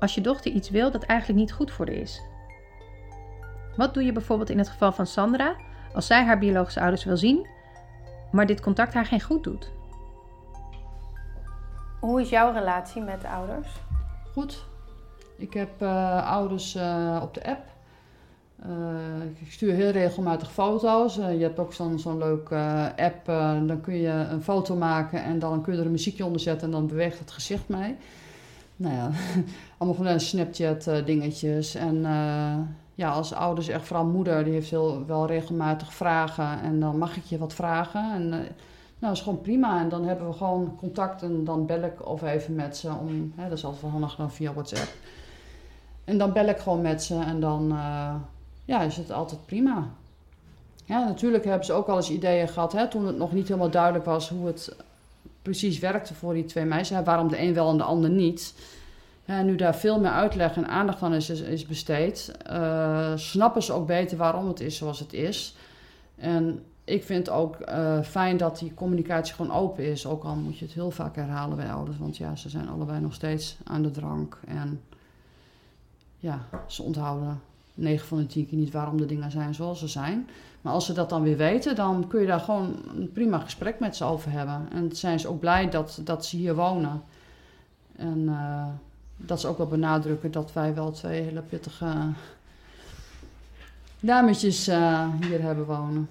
als 0.00 0.14
je 0.14 0.20
dochter 0.20 0.52
iets 0.52 0.70
wil 0.70 0.90
dat 0.90 1.02
eigenlijk 1.02 1.40
niet 1.40 1.52
goed 1.52 1.70
voor 1.70 1.86
haar 1.86 1.94
is? 1.94 2.22
Wat 3.76 3.94
doe 3.94 4.04
je 4.04 4.12
bijvoorbeeld 4.12 4.50
in 4.50 4.58
het 4.58 4.68
geval 4.68 4.92
van 4.92 5.06
Sandra 5.06 5.56
als 5.94 6.06
zij 6.06 6.24
haar 6.24 6.38
biologische 6.38 6.80
ouders 6.80 7.04
wil 7.04 7.16
zien, 7.16 7.46
maar 8.32 8.46
dit 8.46 8.60
contact 8.60 8.94
haar 8.94 9.06
geen 9.06 9.20
goed 9.20 9.44
doet? 9.44 9.70
Hoe 12.00 12.20
is 12.20 12.28
jouw 12.28 12.52
relatie 12.52 13.02
met 13.02 13.20
de 13.20 13.28
ouders? 13.28 13.68
Goed. 14.32 14.64
Ik 15.36 15.52
heb 15.52 15.82
eh, 15.82 16.30
ouders 16.30 16.74
eh, 16.74 17.20
op 17.22 17.34
de 17.34 17.44
app. 17.44 17.72
Eh, 18.62 19.44
ik 19.44 19.52
stuur 19.52 19.72
heel 19.72 19.90
regelmatig 19.90 20.52
foto's. 20.52 21.14
Je 21.14 21.22
hebt 21.22 21.58
ook 21.58 21.72
zo'n 21.72 21.98
zo'n 21.98 22.18
leuk 22.18 22.48
eh, 22.48 22.86
app. 22.96 23.26
dan 23.66 23.80
kun 23.80 23.94
je 23.94 24.08
een 24.08 24.42
foto 24.42 24.74
maken 24.76 25.24
en 25.24 25.38
dan 25.38 25.62
kun 25.62 25.72
je 25.72 25.78
er 25.78 25.84
een 25.84 25.90
muziekje 25.90 26.24
onder 26.24 26.40
zetten 26.40 26.66
en 26.66 26.72
dan 26.72 26.86
beweegt 26.86 27.18
het 27.18 27.30
gezicht 27.30 27.68
mee. 27.68 27.96
Nou 28.76 28.94
ja, 28.94 29.10
allemaal 29.78 30.04
van 30.04 30.20
Snapchat 30.20 30.86
eh, 30.86 31.04
dingetjes. 31.04 31.74
En 31.74 32.04
eh, 32.04 32.58
ja, 32.94 33.10
als 33.10 33.32
ouders, 33.32 33.68
echt 33.68 33.86
vooral 33.86 34.06
moeder, 34.06 34.44
die 34.44 34.52
heeft 34.52 34.70
heel, 34.70 35.06
wel 35.06 35.26
regelmatig 35.26 35.94
vragen. 35.94 36.60
En 36.60 36.80
dan 36.80 36.98
mag 36.98 37.16
ik 37.16 37.24
je 37.24 37.38
wat 37.38 37.54
vragen. 37.54 38.12
En 38.12 38.22
eh, 38.22 38.38
nou, 38.38 38.48
dat 38.98 39.12
is 39.12 39.20
gewoon 39.20 39.40
prima. 39.40 39.80
En 39.80 39.88
dan 39.88 40.04
hebben 40.04 40.26
we 40.26 40.32
gewoon 40.32 40.76
contact 40.76 41.22
en 41.22 41.44
dan 41.44 41.66
bel 41.66 41.82
ik 41.82 42.08
of 42.08 42.22
even 42.22 42.54
met 42.54 42.76
ze. 42.76 42.88
Om, 43.00 43.32
hè, 43.36 43.48
dat 43.48 43.58
is 43.58 43.64
altijd 43.64 43.82
wel 43.82 43.90
handig 43.90 44.16
dan 44.16 44.32
via 44.32 44.52
WhatsApp. 44.52 44.94
En 46.04 46.18
dan 46.18 46.32
bel 46.32 46.46
ik 46.46 46.58
gewoon 46.58 46.80
met 46.80 47.02
ze 47.02 47.18
en 47.18 47.40
dan 47.40 47.76
ja, 48.64 48.80
is 48.80 48.96
het 48.96 49.10
altijd 49.10 49.46
prima. 49.46 49.88
Ja, 50.84 51.04
natuurlijk 51.04 51.44
hebben 51.44 51.66
ze 51.66 51.72
ook 51.72 51.88
al 51.88 51.96
eens 51.96 52.10
ideeën 52.10 52.48
gehad, 52.48 52.72
hè, 52.72 52.88
toen 52.88 53.06
het 53.06 53.18
nog 53.18 53.32
niet 53.32 53.48
helemaal 53.48 53.70
duidelijk 53.70 54.04
was 54.04 54.28
hoe 54.28 54.46
het 54.46 54.76
precies 55.42 55.78
werkte 55.78 56.14
voor 56.14 56.34
die 56.34 56.44
twee 56.44 56.64
meisjes. 56.64 57.04
Waarom 57.04 57.28
de 57.28 57.40
een 57.40 57.54
wel 57.54 57.70
en 57.70 57.76
de 57.76 57.82
ander 57.82 58.10
niet. 58.10 58.54
En 59.24 59.46
nu 59.46 59.56
daar 59.56 59.76
veel 59.76 60.00
meer 60.00 60.10
uitleg 60.10 60.56
en 60.56 60.68
aandacht 60.68 61.02
aan 61.02 61.14
is, 61.14 61.30
is, 61.30 61.40
is 61.40 61.66
besteed, 61.66 62.32
eh, 62.46 63.12
snappen 63.16 63.62
ze 63.62 63.72
ook 63.72 63.86
beter 63.86 64.16
waarom 64.16 64.48
het 64.48 64.60
is 64.60 64.76
zoals 64.76 64.98
het 64.98 65.12
is. 65.12 65.56
En 66.16 66.64
ik 66.84 67.04
vind 67.04 67.30
ook 67.30 67.56
eh, 67.56 68.00
fijn 68.02 68.36
dat 68.36 68.58
die 68.58 68.74
communicatie 68.74 69.34
gewoon 69.34 69.56
open 69.56 69.84
is. 69.84 70.06
Ook 70.06 70.24
al 70.24 70.34
moet 70.34 70.58
je 70.58 70.64
het 70.64 70.74
heel 70.74 70.90
vaak 70.90 71.16
herhalen 71.16 71.56
bij 71.56 71.72
ouders. 71.72 71.98
Want 71.98 72.16
ja, 72.16 72.36
ze 72.36 72.48
zijn 72.48 72.68
allebei 72.68 73.00
nog 73.00 73.14
steeds 73.14 73.56
aan 73.64 73.82
de 73.82 73.90
drank. 73.90 74.40
En 74.46 74.80
ja, 76.18 76.46
ze 76.66 76.82
onthouden 76.82 77.40
9 77.74 78.06
van 78.08 78.18
de 78.18 78.26
10 78.26 78.46
keer 78.48 78.58
niet 78.58 78.72
waarom 78.72 78.96
de 78.96 79.06
dingen 79.06 79.30
zijn 79.30 79.54
zoals 79.54 79.78
ze 79.78 79.88
zijn. 79.88 80.28
Maar 80.60 80.72
als 80.72 80.86
ze 80.86 80.92
dat 80.92 81.08
dan 81.08 81.22
weer 81.22 81.36
weten, 81.36 81.74
dan 81.74 82.06
kun 82.08 82.20
je 82.20 82.26
daar 82.26 82.40
gewoon 82.40 82.76
een 82.96 83.12
prima 83.12 83.38
gesprek 83.38 83.78
met 83.78 83.96
ze 83.96 84.04
over 84.04 84.30
hebben. 84.30 84.68
En 84.72 84.96
zijn 84.96 85.20
ze 85.20 85.28
ook 85.28 85.40
blij 85.40 85.68
dat, 85.70 86.00
dat 86.04 86.26
ze 86.26 86.36
hier 86.36 86.54
wonen. 86.54 87.02
En 87.96 88.28
eh, 88.28 88.66
dat 89.16 89.40
ze 89.40 89.48
ook 89.48 89.58
wel 89.58 89.66
benadrukken 89.66 90.30
dat 90.30 90.52
wij 90.52 90.74
wel 90.74 90.90
twee 90.90 91.22
hele 91.22 91.42
pittige 91.42 91.94
dametjes 94.00 94.68
eh, 94.68 95.08
hier 95.20 95.42
hebben 95.42 95.64
wonen. 95.66 96.08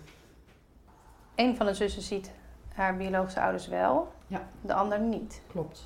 Een 1.36 1.56
van 1.56 1.66
de 1.66 1.74
zussen 1.74 2.02
ziet 2.02 2.32
haar 2.74 2.98
biologische 2.98 3.42
ouders 3.42 3.68
wel, 3.68 4.12
Ja. 4.28 4.42
de 4.62 4.74
ander 4.74 5.00
niet. 5.00 5.42
Klopt. 5.52 5.84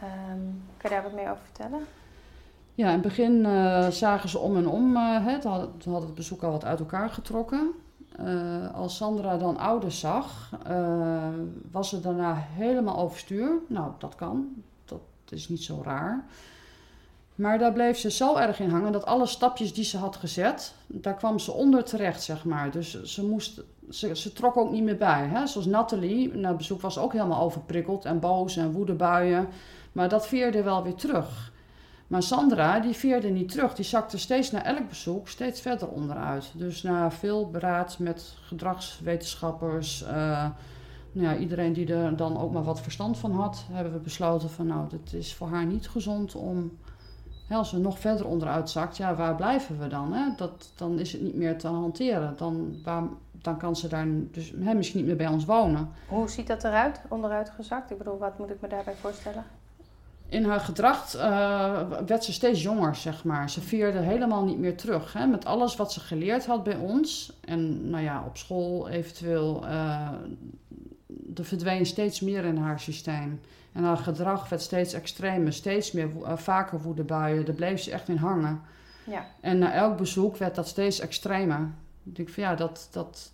Ehm, 0.00 0.40
kan 0.76 0.82
je 0.82 0.88
daar 0.88 1.02
wat 1.02 1.12
meer 1.12 1.30
over 1.30 1.42
vertellen? 1.44 1.80
Ja, 2.74 2.86
in 2.86 2.92
het 2.92 3.02
begin 3.02 3.46
eh, 3.46 3.88
zagen 3.88 4.28
ze 4.28 4.38
om 4.38 4.56
en 4.56 4.68
om. 4.68 4.96
eh, 4.96 5.26
hè, 5.26 5.40
toen 5.78 5.92
had, 5.92 6.02
het 6.02 6.14
bezoek 6.14 6.42
al 6.42 6.50
wat 6.50 6.64
uit 6.64 6.78
elkaar 6.78 7.10
getrokken. 7.10 7.70
Eh, 8.16 8.74
als 8.74 8.96
Sandra 8.96 9.36
dan 9.36 9.56
ouders 9.58 10.00
zag, 10.00 10.50
eh, 10.66 11.28
was 11.70 11.88
ze 11.88 12.00
daarna 12.00 12.34
helemaal 12.34 12.96
overstuur. 12.96 13.50
Nou, 13.66 13.90
dat 13.98 14.14
kan. 14.14 14.48
Dat 14.84 15.00
is 15.28 15.48
niet 15.48 15.62
zo 15.62 15.80
raar. 15.84 16.24
Maar 17.34 17.58
daar 17.58 17.72
bleef 17.72 17.98
ze 17.98 18.10
zo 18.10 18.36
erg 18.36 18.60
in 18.60 18.70
hangen 18.70 18.92
dat 18.92 19.06
alle 19.06 19.26
stapjes 19.26 19.74
die 19.74 19.84
ze 19.84 19.98
had 19.98 20.16
gezet, 20.16 20.74
daar 20.86 21.14
kwam 21.14 21.38
ze 21.38 21.52
onder 21.52 21.84
terecht, 21.84 22.22
zeg 22.22 22.44
maar. 22.44 22.70
Dus 22.70 23.02
ze, 23.02 23.26
moest, 23.26 23.62
ze, 23.90 24.16
ze 24.16 24.32
trok 24.32 24.56
ook 24.56 24.70
niet 24.70 24.82
meer 24.82 24.96
bij. 24.96 25.26
Hè? 25.26 25.46
Zoals 25.46 25.66
Nathalie, 25.66 26.34
na 26.34 26.52
bezoek 26.52 26.80
was 26.80 26.98
ook 26.98 27.12
helemaal 27.12 27.42
overprikkeld 27.42 28.04
en 28.04 28.20
boos 28.20 28.56
en 28.56 28.72
woedebuien. 28.72 29.48
Maar 29.92 30.08
dat 30.08 30.26
veerde 30.26 30.62
wel 30.62 30.82
weer 30.82 30.94
terug. 30.94 31.52
Maar 32.06 32.22
Sandra, 32.22 32.80
die 32.80 32.94
veerde 32.94 33.28
niet 33.28 33.50
terug. 33.50 33.74
Die 33.74 33.84
zakte 33.84 34.18
steeds 34.18 34.50
na 34.50 34.64
elk 34.64 34.88
bezoek 34.88 35.28
steeds 35.28 35.60
verder 35.60 35.88
onderuit. 35.88 36.52
Dus 36.54 36.82
na 36.82 37.10
veel 37.10 37.50
beraad 37.50 37.98
met 37.98 38.36
gedragswetenschappers, 38.42 40.02
eh, 40.02 40.46
nou 41.12 41.28
ja, 41.28 41.36
iedereen 41.36 41.72
die 41.72 41.94
er 41.94 42.16
dan 42.16 42.38
ook 42.38 42.52
maar 42.52 42.64
wat 42.64 42.80
verstand 42.80 43.18
van 43.18 43.32
had, 43.32 43.64
hebben 43.72 43.92
we 43.92 43.98
besloten 43.98 44.50
van 44.50 44.66
nou, 44.66 44.88
dit 44.88 45.12
is 45.12 45.34
voor 45.34 45.48
haar 45.48 45.66
niet 45.66 45.88
gezond 45.88 46.34
om, 46.34 46.78
als 47.50 47.68
ze 47.68 47.78
nog 47.78 47.98
verder 47.98 48.26
onderuit 48.26 48.70
zakt, 48.70 48.96
ja, 48.96 49.14
waar 49.14 49.34
blijven 49.34 49.78
we 49.78 49.86
dan? 49.86 50.12
Hè? 50.12 50.28
Dat, 50.36 50.72
dan 50.76 50.98
is 50.98 51.12
het 51.12 51.22
niet 51.22 51.34
meer 51.34 51.58
te 51.58 51.68
hanteren. 51.68 52.34
Dan, 52.36 52.76
dan 53.32 53.58
kan 53.58 53.76
ze 53.76 53.88
daar 53.88 54.06
dus, 54.30 54.52
hè, 54.60 54.74
misschien 54.74 54.98
niet 54.98 55.06
meer 55.06 55.16
bij 55.16 55.26
ons 55.26 55.44
wonen. 55.44 55.88
Hoe 56.08 56.28
ziet 56.28 56.46
dat 56.46 56.64
eruit, 56.64 57.00
onderuit 57.08 57.50
gezakt? 57.50 57.90
Ik 57.90 57.98
bedoel, 57.98 58.18
wat 58.18 58.38
moet 58.38 58.50
ik 58.50 58.60
me 58.60 58.68
daarbij 58.68 58.94
voorstellen? 58.94 59.44
In 60.34 60.44
haar 60.44 60.60
gedrag 60.60 61.14
eh, 61.14 61.80
werd 62.06 62.24
ze 62.24 62.32
steeds 62.32 62.62
jonger, 62.62 62.94
zeg 62.94 63.24
maar. 63.24 63.50
Ze 63.50 63.60
veerde 63.60 63.98
helemaal 63.98 64.44
niet 64.44 64.58
meer 64.58 64.76
terug. 64.76 65.12
Hè? 65.12 65.26
Met 65.26 65.44
alles 65.44 65.76
wat 65.76 65.92
ze 65.92 66.00
geleerd 66.00 66.46
had 66.46 66.64
bij 66.64 66.76
ons. 66.76 67.32
En 67.44 67.90
nou 67.90 68.02
ja, 68.02 68.24
op 68.26 68.36
school 68.36 68.88
eventueel. 68.88 69.66
eh 69.66 70.08
er 71.36 71.44
verdween 71.44 71.86
steeds 71.86 72.20
meer 72.20 72.44
in 72.44 72.56
haar 72.56 72.80
systeem. 72.80 73.40
En 73.72 73.82
haar 73.84 73.96
gedrag 73.96 74.48
werd 74.48 74.62
steeds 74.62 74.92
extremer. 74.92 75.52
Steeds 75.52 75.92
meer, 75.92 76.08
eh, 76.24 76.36
vaker 76.36 76.80
woedebuien. 76.80 77.44
Daar 77.44 77.54
bleef 77.54 77.80
ze 77.80 77.90
echt 77.90 78.08
in 78.08 78.16
hangen. 78.16 78.60
Ja. 79.06 79.26
En 79.40 79.58
na 79.58 79.72
elk 79.72 79.96
bezoek 79.96 80.36
werd 80.36 80.54
dat 80.54 80.68
steeds 80.68 81.00
extremer. 81.00 81.70
Ik 82.04 82.16
denk 82.16 82.28
van 82.28 82.42
ja, 82.42 82.54
dat, 82.54 82.88
dat, 82.90 83.32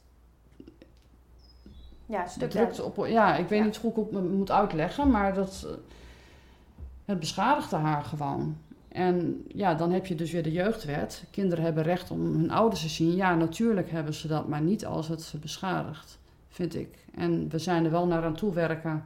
Ja, 2.07 2.27
stuk 2.27 2.51
drukt 2.51 2.81
op. 2.81 3.07
Ja, 3.07 3.37
ik 3.37 3.49
weet 3.49 3.59
Ja. 3.59 3.65
niet 3.65 3.77
hoe 3.77 3.91
ik 3.91 3.97
het 3.97 4.31
moet 4.33 4.51
uitleggen, 4.51 5.11
maar 5.11 5.35
dat. 5.35 5.67
Het 7.11 7.21
beschadigde 7.21 7.77
haar 7.77 8.05
gewoon. 8.05 8.57
En 8.89 9.45
ja, 9.49 9.75
dan 9.75 9.93
heb 9.93 10.07
je 10.07 10.15
dus 10.15 10.31
weer 10.31 10.43
de 10.43 10.53
jeugdwet. 10.53 11.25
Kinderen 11.31 11.65
hebben 11.65 11.83
recht 11.83 12.11
om 12.11 12.21
hun 12.21 12.51
ouders 12.51 12.81
te 12.81 12.89
zien. 12.89 13.17
Ja, 13.17 13.35
natuurlijk 13.35 13.91
hebben 13.91 14.15
ze 14.15 14.29
dat, 14.29 14.49
maar 14.49 14.61
niet 14.61 14.87
als 14.87 15.09
het 15.09 15.23
ze 15.23 15.39
beschadigt, 15.39 16.19
vind 16.49 16.75
ik. 16.75 17.05
En 17.15 17.49
we 17.49 17.59
zijn 17.59 17.85
er 17.85 17.91
wel 17.91 18.07
naar 18.07 18.25
aan 18.25 18.35
toe 18.35 18.53
werken 18.53 19.05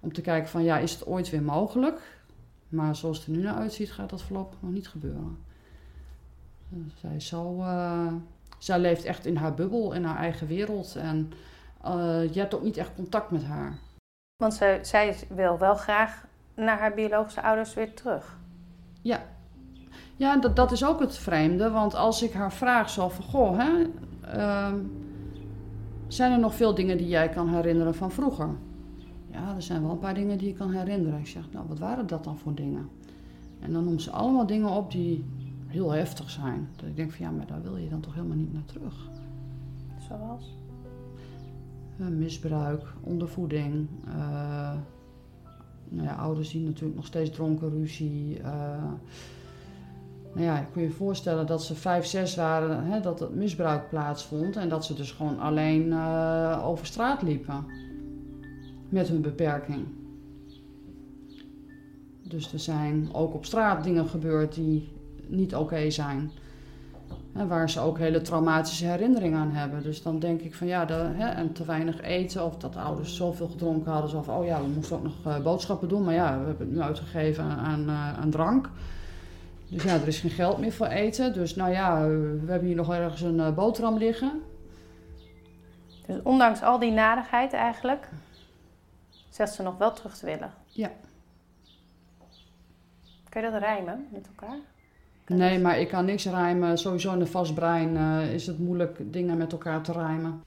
om 0.00 0.12
te 0.12 0.20
kijken 0.20 0.48
van 0.48 0.62
ja, 0.62 0.78
is 0.78 0.92
het 0.92 1.06
ooit 1.06 1.30
weer 1.30 1.42
mogelijk? 1.42 2.20
Maar 2.68 2.96
zoals 2.96 3.18
het 3.18 3.26
er 3.26 3.32
nu 3.32 3.42
naar 3.42 3.54
uitziet, 3.54 3.92
gaat 3.92 4.10
dat 4.10 4.22
voorlopig 4.22 4.58
nog 4.60 4.72
niet 4.72 4.88
gebeuren. 4.88 5.38
Zij, 7.00 7.20
zo, 7.20 7.60
eh, 7.60 8.12
zij 8.58 8.78
leeft 8.78 9.04
echt 9.04 9.26
in 9.26 9.36
haar 9.36 9.54
bubbel, 9.54 9.92
in 9.92 10.04
haar 10.04 10.18
eigen 10.18 10.46
wereld. 10.46 10.96
En 10.96 11.32
eh, 11.82 12.32
je 12.32 12.40
hebt 12.40 12.54
ook 12.54 12.62
niet 12.62 12.76
echt 12.76 12.94
contact 12.94 13.30
met 13.30 13.44
haar. 13.44 13.78
Want 14.36 14.54
ze, 14.54 14.78
zij 14.82 15.16
wil 15.28 15.58
wel 15.58 15.74
graag 15.74 16.25
naar 16.56 16.78
haar 16.78 16.94
biologische 16.94 17.42
ouders 17.42 17.74
weer 17.74 17.94
terug. 17.94 18.38
Ja, 20.16 20.36
dat, 20.36 20.56
dat 20.56 20.72
is 20.72 20.84
ook 20.84 21.00
het 21.00 21.16
vreemde. 21.16 21.70
Want 21.70 21.94
als 21.94 22.22
ik 22.22 22.32
haar 22.32 22.52
vraag 22.52 22.90
zo 22.90 23.08
van... 23.08 23.24
Goh, 23.24 23.58
hè, 23.58 23.86
ehm, 24.30 24.78
zijn 26.06 26.32
er 26.32 26.38
nog 26.38 26.54
veel 26.54 26.74
dingen 26.74 26.96
die 26.96 27.08
jij 27.08 27.28
kan 27.28 27.48
herinneren 27.48 27.94
van 27.94 28.10
vroeger? 28.10 28.48
Ja, 29.30 29.54
er 29.54 29.62
zijn 29.62 29.82
wel 29.82 29.90
een 29.90 29.98
paar 29.98 30.14
dingen 30.14 30.38
die 30.38 30.48
ik 30.48 30.54
kan 30.56 30.70
herinneren. 30.70 31.18
Ik 31.18 31.26
zeg, 31.26 31.42
nou, 31.52 31.68
wat 31.68 31.78
waren 31.78 32.06
dat 32.06 32.24
dan 32.24 32.38
voor 32.38 32.54
dingen? 32.54 32.88
En 33.60 33.72
dan 33.72 33.84
noemt 33.84 34.02
ze 34.02 34.10
allemaal 34.10 34.46
dingen 34.46 34.68
op 34.68 34.90
die 34.90 35.24
heel 35.66 35.90
heftig 35.90 36.30
zijn. 36.30 36.68
Dat 36.76 36.86
ik 36.86 36.96
denk 36.96 37.12
van, 37.12 37.26
ja, 37.26 37.30
maar 37.32 37.46
daar 37.46 37.62
wil 37.62 37.76
je 37.76 37.88
dan 37.88 38.00
toch 38.00 38.14
helemaal 38.14 38.36
niet 38.36 38.52
naar 38.52 38.64
terug. 38.64 39.08
Zoals? 40.08 40.56
Eh, 41.98 42.06
misbruik, 42.06 42.82
ondervoeding. 43.00 43.88
eh, 44.08 44.72
nou 45.88 46.06
ja, 46.06 46.14
ouders 46.14 46.50
die 46.50 46.60
natuurlijk 46.66 46.96
nog 46.96 47.06
steeds 47.06 47.30
dronken, 47.30 47.70
ruzie. 47.70 48.38
eh. 48.38 48.92
nou 50.34 50.46
ja, 50.46 50.60
kun 50.72 50.82
je 50.82 50.90
voorstellen 50.90 51.46
dat 51.46 51.62
ze 51.62 51.74
vijf, 51.74 52.06
zes 52.06 52.36
waren, 52.36 52.84
hè, 52.84 53.00
dat 53.00 53.20
het 53.20 53.34
misbruik 53.34 53.88
plaatsvond. 53.88 54.56
En 54.56 54.68
dat 54.68 54.84
ze 54.84 54.94
dus 54.94 55.12
gewoon 55.12 55.38
alleen 55.38 55.92
eh, 55.92 56.62
over 56.64 56.86
straat 56.86 57.22
liepen. 57.22 57.64
Met 58.88 59.08
hun 59.08 59.20
beperking. 59.20 59.86
Dus 62.22 62.52
er 62.52 62.58
zijn 62.58 63.08
ook 63.12 63.34
op 63.34 63.44
straat 63.44 63.84
dingen 63.84 64.06
gebeurd 64.06 64.54
die 64.54 64.88
niet 65.28 65.54
oké 65.54 65.90
zijn. 65.90 66.30
Hè, 67.36 67.46
waar 67.46 67.70
ze 67.70 67.80
ook 67.80 67.98
hele 67.98 68.20
traumatische 68.20 68.86
herinneringen 68.86 69.38
aan 69.38 69.50
hebben. 69.50 69.82
Dus 69.82 70.02
dan 70.02 70.18
denk 70.18 70.40
ik 70.40 70.54
van 70.54 70.66
ja, 70.66 70.86
hè, 70.88 71.28
en 71.28 71.52
te 71.52 71.64
weinig 71.64 72.00
eten 72.00 72.44
of 72.44 72.56
dat 72.56 72.72
de 72.72 72.78
ouders 72.78 73.16
zoveel 73.16 73.48
gedronken 73.48 73.92
hadden. 73.92 74.10
Zo 74.10 74.22
van, 74.22 74.36
oh 74.36 74.44
ja, 74.44 74.60
we 74.60 74.66
moesten 74.66 74.96
ook 74.96 75.02
nog 75.02 75.14
eh, 75.24 75.42
boodschappen 75.42 75.88
doen. 75.88 76.04
Maar 76.04 76.14
ja, 76.14 76.38
we 76.38 76.46
hebben 76.46 76.66
het 76.66 76.76
nu 76.76 76.82
uitgegeven 76.82 77.44
aan, 77.44 77.88
eh, 77.88 78.18
aan 78.18 78.30
drank. 78.30 78.70
Dus 79.68 79.82
ja, 79.82 79.94
er 79.94 80.06
is 80.06 80.20
geen 80.20 80.30
geld 80.30 80.58
meer 80.58 80.72
voor 80.72 80.86
eten. 80.86 81.32
Dus 81.32 81.54
nou 81.54 81.70
ja, 81.70 82.00
we 82.08 82.44
hebben 82.46 82.66
hier 82.66 82.76
nog 82.76 82.94
ergens 82.94 83.20
een 83.20 83.40
eh, 83.40 83.54
boterham 83.54 83.96
liggen. 83.96 84.42
Dus 86.06 86.22
ondanks 86.22 86.62
al 86.62 86.78
die 86.78 86.92
narigheid 86.92 87.52
eigenlijk, 87.52 88.08
zegt 89.28 89.54
ze 89.54 89.62
nog 89.62 89.78
wel 89.78 89.92
terug 89.92 90.16
te 90.16 90.26
willen. 90.26 90.52
Ja. 90.66 90.90
Kun 93.28 93.42
je 93.42 93.50
dat 93.50 93.60
rijmen 93.60 94.06
met 94.12 94.26
elkaar? 94.26 94.58
Nee, 95.26 95.58
maar 95.58 95.78
ik 95.78 95.88
kan 95.88 96.04
niks 96.04 96.24
rijmen. 96.24 96.78
Sowieso 96.78 97.12
in 97.12 97.20
een 97.20 97.26
vast 97.26 97.54
brein 97.54 97.96
eh, 97.96 98.34
is 98.34 98.46
het 98.46 98.58
moeilijk 98.58 99.12
dingen 99.12 99.36
met 99.36 99.52
elkaar 99.52 99.82
te 99.82 99.92
rijmen. 99.92 100.42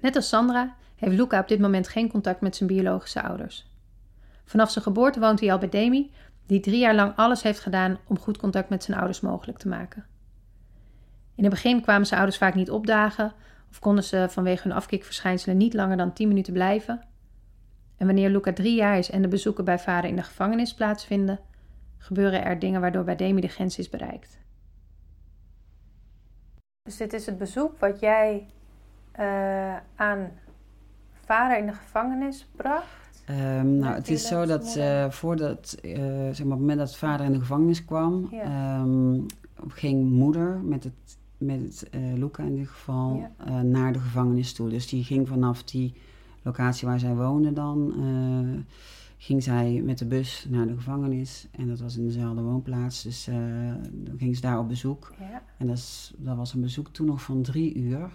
Net 0.00 0.16
als 0.16 0.28
Sandra 0.28 0.74
heeft 0.96 1.16
Luca 1.16 1.40
op 1.40 1.48
dit 1.48 1.60
moment 1.60 1.88
geen 1.88 2.08
contact 2.08 2.40
met 2.40 2.56
zijn 2.56 2.68
biologische 2.68 3.22
ouders. 3.22 3.70
Vanaf 4.44 4.70
zijn 4.70 4.84
geboorte 4.84 5.20
woont 5.20 5.40
hij 5.40 5.52
al 5.52 5.58
bij 5.58 5.68
Demi, 5.68 6.10
die 6.46 6.60
drie 6.60 6.78
jaar 6.78 6.94
lang 6.94 7.12
alles 7.16 7.42
heeft 7.42 7.60
gedaan 7.60 7.98
om 8.06 8.18
goed 8.18 8.36
contact 8.36 8.68
met 8.68 8.84
zijn 8.84 8.96
ouders 8.96 9.20
mogelijk 9.20 9.58
te 9.58 9.68
maken. 9.68 10.04
In 11.34 11.44
het 11.44 11.52
begin 11.52 11.82
kwamen 11.82 12.06
zijn 12.06 12.20
ouders 12.20 12.40
vaak 12.40 12.54
niet 12.54 12.70
opdagen 12.70 13.32
of 13.70 13.78
konden 13.78 14.04
ze 14.04 14.26
vanwege 14.30 14.68
hun 14.68 14.76
afkikverschijnselen 14.76 15.56
niet 15.56 15.74
langer 15.74 15.96
dan 15.96 16.12
10 16.12 16.28
minuten 16.28 16.52
blijven. 16.52 17.00
En 17.96 18.06
wanneer 18.06 18.30
Luca 18.30 18.52
drie 18.52 18.74
jaar 18.74 18.98
is 18.98 19.10
en 19.10 19.22
de 19.22 19.28
bezoeken 19.28 19.64
bij 19.64 19.78
vader 19.78 20.10
in 20.10 20.16
de 20.16 20.22
gevangenis 20.22 20.74
plaatsvinden, 20.74 21.40
gebeuren 22.02 22.44
er 22.44 22.58
dingen 22.58 22.80
waardoor 22.80 23.04
bij 23.04 23.16
Demi 23.16 23.40
de 23.40 23.48
grens 23.48 23.78
is 23.78 23.88
bereikt. 23.88 24.38
Dus 26.82 26.96
dit 26.96 27.12
is 27.12 27.26
het 27.26 27.38
bezoek 27.38 27.78
wat 27.78 28.00
jij 28.00 28.46
eh, 29.12 29.76
aan 29.94 30.30
vader 31.24 31.58
in 31.58 31.66
de 31.66 31.72
gevangenis 31.72 32.46
bracht? 32.56 33.22
Ehm, 33.26 33.78
nou, 33.78 33.94
het 33.94 34.08
is 34.08 34.26
zo 34.26 34.46
dat 34.46 34.76
eh, 34.76 35.10
voordat, 35.10 35.76
eh, 35.82 35.92
zeg 35.92 36.04
maar, 36.06 36.28
op 36.28 36.36
het 36.38 36.48
moment 36.48 36.78
dat 36.78 36.96
vader 36.96 37.26
in 37.26 37.32
de 37.32 37.38
gevangenis 37.38 37.84
kwam, 37.84 38.28
Ja. 38.30 38.42
ehm, 38.42 39.20
ging 39.68 40.10
moeder 40.10 40.56
met 40.58 40.84
het, 40.84 41.18
met 41.38 41.60
het 41.60 41.90
eh, 41.90 42.00
Luca 42.14 42.42
in 42.42 42.56
dit 42.56 42.68
geval 42.68 43.14
Ja. 43.16 43.30
eh, 43.46 43.60
naar 43.60 43.92
de 43.92 43.98
gevangenis 43.98 44.52
toe. 44.52 44.68
Dus 44.68 44.88
die 44.88 45.04
ging 45.04 45.28
vanaf 45.28 45.62
die 45.64 45.94
locatie 46.42 46.88
waar 46.88 46.98
zij 46.98 47.14
woonde 47.14 47.52
dan, 47.52 47.92
eh, 47.96 48.60
ging 49.22 49.42
zij 49.42 49.82
met 49.84 49.98
de 49.98 50.06
bus 50.06 50.46
naar 50.50 50.66
de 50.66 50.74
gevangenis. 50.74 51.48
En 51.50 51.68
dat 51.68 51.80
was 51.80 51.96
in 51.96 52.04
dezelfde 52.04 52.42
woonplaats, 52.42 53.02
dus 53.02 53.26
eh, 53.26 53.36
dan 53.92 54.18
ging 54.18 54.34
ze 54.34 54.40
daar 54.40 54.58
op 54.58 54.68
bezoek. 54.68 55.14
Ja. 55.18 55.42
En 55.58 55.66
dat, 55.66 55.76
is, 55.76 56.12
dat 56.16 56.36
was 56.36 56.54
een 56.54 56.60
bezoek 56.60 56.88
toen 56.88 57.06
nog 57.06 57.22
van 57.22 57.42
drie 57.42 57.74
uur. 57.74 58.10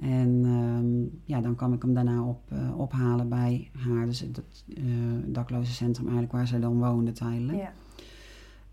En 0.00 0.42
ehm, 0.44 1.18
ja, 1.24 1.40
dan 1.40 1.54
kwam 1.54 1.72
ik 1.72 1.82
hem 1.82 1.94
daarna 1.94 2.22
op, 2.22 2.40
eh, 2.48 2.78
ophalen 2.78 3.28
bij 3.28 3.70
haar. 3.72 4.06
Dus 4.06 4.20
het 4.20 4.64
uh, 4.66 4.84
daklozencentrum 5.26 6.04
eigenlijk 6.04 6.36
waar 6.36 6.46
zij 6.46 6.60
dan 6.60 6.78
woonde 6.78 7.12
tijdelijk. 7.12 7.58
ja. 7.58 7.72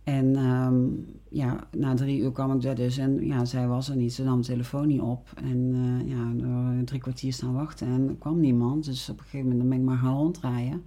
En 0.03 0.35
ehm, 0.35 0.85
ja, 1.29 1.67
na 1.71 1.93
drie 1.93 2.21
uur 2.21 2.31
kwam 2.31 2.55
ik 2.55 2.61
daar 2.61 2.75
dus 2.75 2.97
en 2.97 3.25
ja, 3.25 3.45
zij 3.45 3.67
was 3.67 3.89
er 3.89 3.95
niet. 3.95 4.13
Ze 4.13 4.23
nam 4.23 4.41
de 4.41 4.47
telefoon 4.47 4.87
niet 4.87 5.01
op. 5.01 5.29
En 5.35 5.73
eh, 5.73 6.09
ja, 6.09 6.33
drie 6.83 6.99
kwartier 6.99 7.33
staan 7.33 7.53
wachten 7.53 7.87
en 7.87 8.07
er 8.07 8.15
kwam 8.15 8.39
niemand. 8.39 8.85
Dus 8.85 9.09
op 9.09 9.17
een 9.17 9.23
gegeven 9.23 9.49
moment 9.49 9.69
ben 9.69 9.77
ik 9.79 9.85
maar 9.85 9.97
gaan 9.97 10.17
rondrijden. 10.17 10.83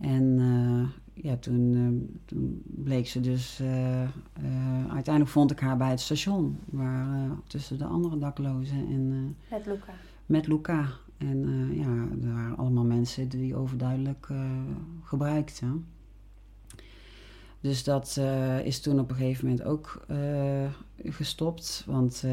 En 0.00 0.38
eh, 0.38 1.24
ja, 1.24 1.36
toen, 1.36 1.74
eh, 1.74 2.16
toen 2.24 2.62
bleek 2.64 3.06
ze 3.06 3.20
dus... 3.20 3.60
eh, 3.60 4.08
uiteindelijk 4.88 5.28
vond 5.34 5.50
ik 5.50 5.60
haar 5.60 5.76
bij 5.76 5.90
het 5.90 6.00
station. 6.00 6.58
Waar, 6.64 7.30
tussen 7.46 7.78
de 7.78 7.84
andere 7.84 8.18
daklozen 8.18 8.86
en 8.88 9.36
Met 9.50 9.66
Luca. 9.66 9.92
met 10.26 10.46
Luca. 10.46 10.88
En 11.16 11.68
ja, 11.74 12.06
er 12.26 12.34
waren 12.34 12.56
allemaal 12.56 12.84
mensen 12.84 13.28
die 13.28 13.56
overduidelijk 13.56 14.26
eh 14.30 14.50
gebruikten. 15.02 15.86
Dus 17.60 17.84
dat 17.84 18.20
is 18.64 18.80
toen 18.80 18.98
op 19.00 19.10
een 19.10 19.16
gegeven 19.16 19.48
moment 19.48 19.66
ook 19.66 20.06
gestopt. 21.04 21.84
Want 21.86 22.24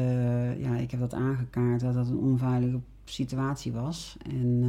ja, 0.58 0.76
ik 0.76 0.90
heb 0.90 1.00
dat 1.00 1.14
aangekaart 1.14 1.80
dat 1.80 1.94
dat 1.94 2.08
een 2.08 2.18
onveilige 2.18 2.80
situatie 3.04 3.72
was. 3.72 4.16
En 4.22 4.64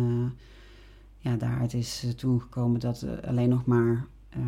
ja, 1.23 1.35
daaruit 1.35 1.73
is 1.73 2.03
eh, 2.03 2.09
toen 2.09 2.41
gekomen 2.41 2.79
dat 2.79 3.01
eh, 3.01 3.29
alleen 3.29 3.49
nog 3.49 3.65
maar 3.65 4.05
eh, 4.29 4.41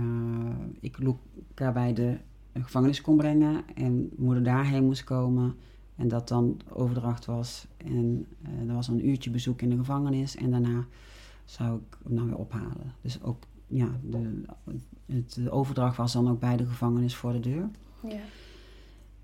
ik 0.80 0.98
Luca 0.98 1.72
bij 1.72 1.94
de 1.94 2.18
gevangenis 2.54 3.02
kon 3.02 3.18
brengen. 3.18 3.64
En 3.76 4.10
moeder 4.18 4.44
daarheen 4.44 4.86
moest 4.86 5.04
komen. 5.04 5.56
En 5.96 6.08
dat 6.08 6.28
dan 6.28 6.60
overdracht 6.70 7.26
was. 7.26 7.68
En 7.78 8.28
er 8.68 8.74
was 8.74 8.88
een 8.88 9.08
uurtje 9.08 9.30
bezoek 9.30 9.62
in 9.62 9.70
de 9.70 9.78
gevangenis. 9.78 10.36
En 10.36 10.52
daarna 10.52 10.86
zou 11.46 11.78
ik 11.78 11.98
hem 12.04 12.16
dan 12.16 12.26
weer 12.26 12.38
ophalen. 12.38 12.94
Dus 13.02 13.24
ook, 13.24 13.44
ja, 13.68 13.90
de, 14.04 14.44
het, 15.06 15.34
de 15.34 15.52
overdracht 15.52 15.98
was 15.98 16.14
dan 16.14 16.30
ook 16.30 16.40
bij 16.40 16.58
de 16.58 16.66
gevangenis 16.66 17.16
voor 17.16 17.32
de 17.32 17.40
deur. 17.40 17.70
Ja. 18.08 18.20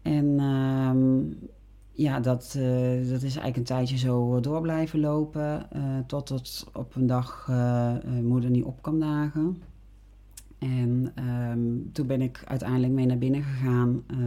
En 0.02 0.40
ehm, 0.40 1.50
ja, 1.92 2.20
dat, 2.20 2.56
eh, 2.58 3.10
dat 3.10 3.22
is 3.22 3.36
eigenlijk 3.36 3.58
een 3.58 3.64
tijdje 3.64 3.98
zo 3.98 4.40
door 4.40 4.62
blijven 4.62 5.00
lopen. 5.00 5.72
eh 5.72 5.82
tot 6.08 6.30
het 6.30 6.66
op 6.74 6.96
een 6.96 7.08
dag 7.08 7.46
eh, 7.50 7.96
eh, 7.96 8.24
moeder 8.24 8.50
niet 8.50 8.64
op 8.64 8.82
kwam 8.82 9.00
dagen. 9.00 9.62
En 10.60 11.12
ehm, 11.16 11.60
toen 11.92 12.08
ben 12.08 12.22
ik 12.22 12.44
uiteindelijk 12.48 12.94
mee 12.94 13.06
naar 13.06 13.18
binnen 13.18 13.44
gegaan. 13.44 14.04
eh, 14.08 14.18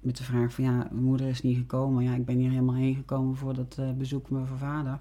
met 0.00 0.16
de 0.16 0.24
vraag 0.24 0.52
van 0.52 0.64
ja, 0.64 0.88
moeder 0.92 1.26
is 1.28 1.42
niet 1.42 1.56
gekomen. 1.56 2.04
Ja, 2.04 2.14
ik 2.14 2.24
ben 2.24 2.38
hier 2.38 2.50
helemaal 2.50 2.74
heen 2.74 2.94
gekomen 2.94 3.36
voor 3.36 3.54
dat 3.54 3.76
eh, 3.78 3.90
bezoek 3.92 4.30
met 4.30 4.42
mijn 4.42 4.58
vader. 4.58 4.98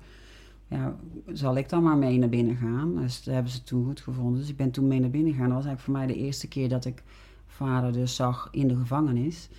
Ja, 0.67 0.95
zal 1.33 1.55
ik 1.57 1.69
dan 1.69 1.83
maar 1.83 1.97
mee 1.97 2.17
naar 2.17 2.29
binnen 2.29 2.55
gaan? 2.55 2.95
Dus 2.95 3.23
dat 3.23 3.33
hebben 3.33 3.51
ze 3.51 3.63
toen 3.63 3.85
goed 3.85 4.01
gevonden. 4.01 4.39
Dus 4.39 4.49
ik 4.49 4.57
ben 4.57 4.71
toen 4.71 4.87
mee 4.87 4.99
naar 4.99 5.09
binnen 5.09 5.31
gegaan. 5.33 5.47
Dat 5.49 5.57
was 5.57 5.65
eigenlijk 5.65 5.97
voor 5.99 6.07
mij 6.07 6.17
de 6.17 6.25
eerste 6.25 6.47
keer 6.47 6.69
dat 6.69 6.85
ik 6.85 7.03
vader 7.47 7.93
dus 7.93 8.15
zag 8.15 8.47
in 8.51 8.67
de 8.67 8.75
gevangenis. 8.75 9.49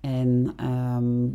En 0.00 0.52
ehm, 0.56 1.28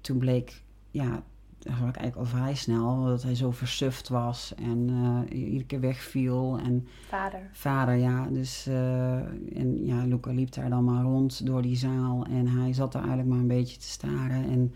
toen 0.00 0.18
bleek, 0.18 0.62
ja, 0.90 1.22
dat 1.58 1.72
ik 1.74 1.80
eigenlijk 1.80 2.16
al 2.16 2.24
vrij 2.24 2.54
snel, 2.54 3.04
dat 3.04 3.22
hij 3.22 3.34
zo 3.34 3.50
versuft 3.50 4.08
was 4.08 4.54
en 4.54 4.88
eh, 5.28 5.38
iedere 5.42 5.64
keer 5.64 5.80
wegviel. 5.80 6.58
En 6.58 6.86
Vader. 7.08 7.48
vader, 7.52 7.94
ja, 7.94 8.26
dus, 8.26 8.66
eh, 8.66 9.16
en 9.56 9.84
ja, 9.84 10.04
Luca 10.04 10.32
liep 10.32 10.52
daar 10.52 10.70
dan 10.70 10.84
maar 10.84 11.02
rond 11.02 11.46
door 11.46 11.62
die 11.62 11.76
zaal 11.76 12.24
en 12.24 12.46
hij 12.46 12.72
zat 12.72 12.92
daar 12.92 13.02
eigenlijk 13.02 13.30
maar 13.32 13.40
een 13.40 13.48
beetje 13.58 13.78
te 13.78 13.88
staren. 13.88 14.44
En 14.50 14.72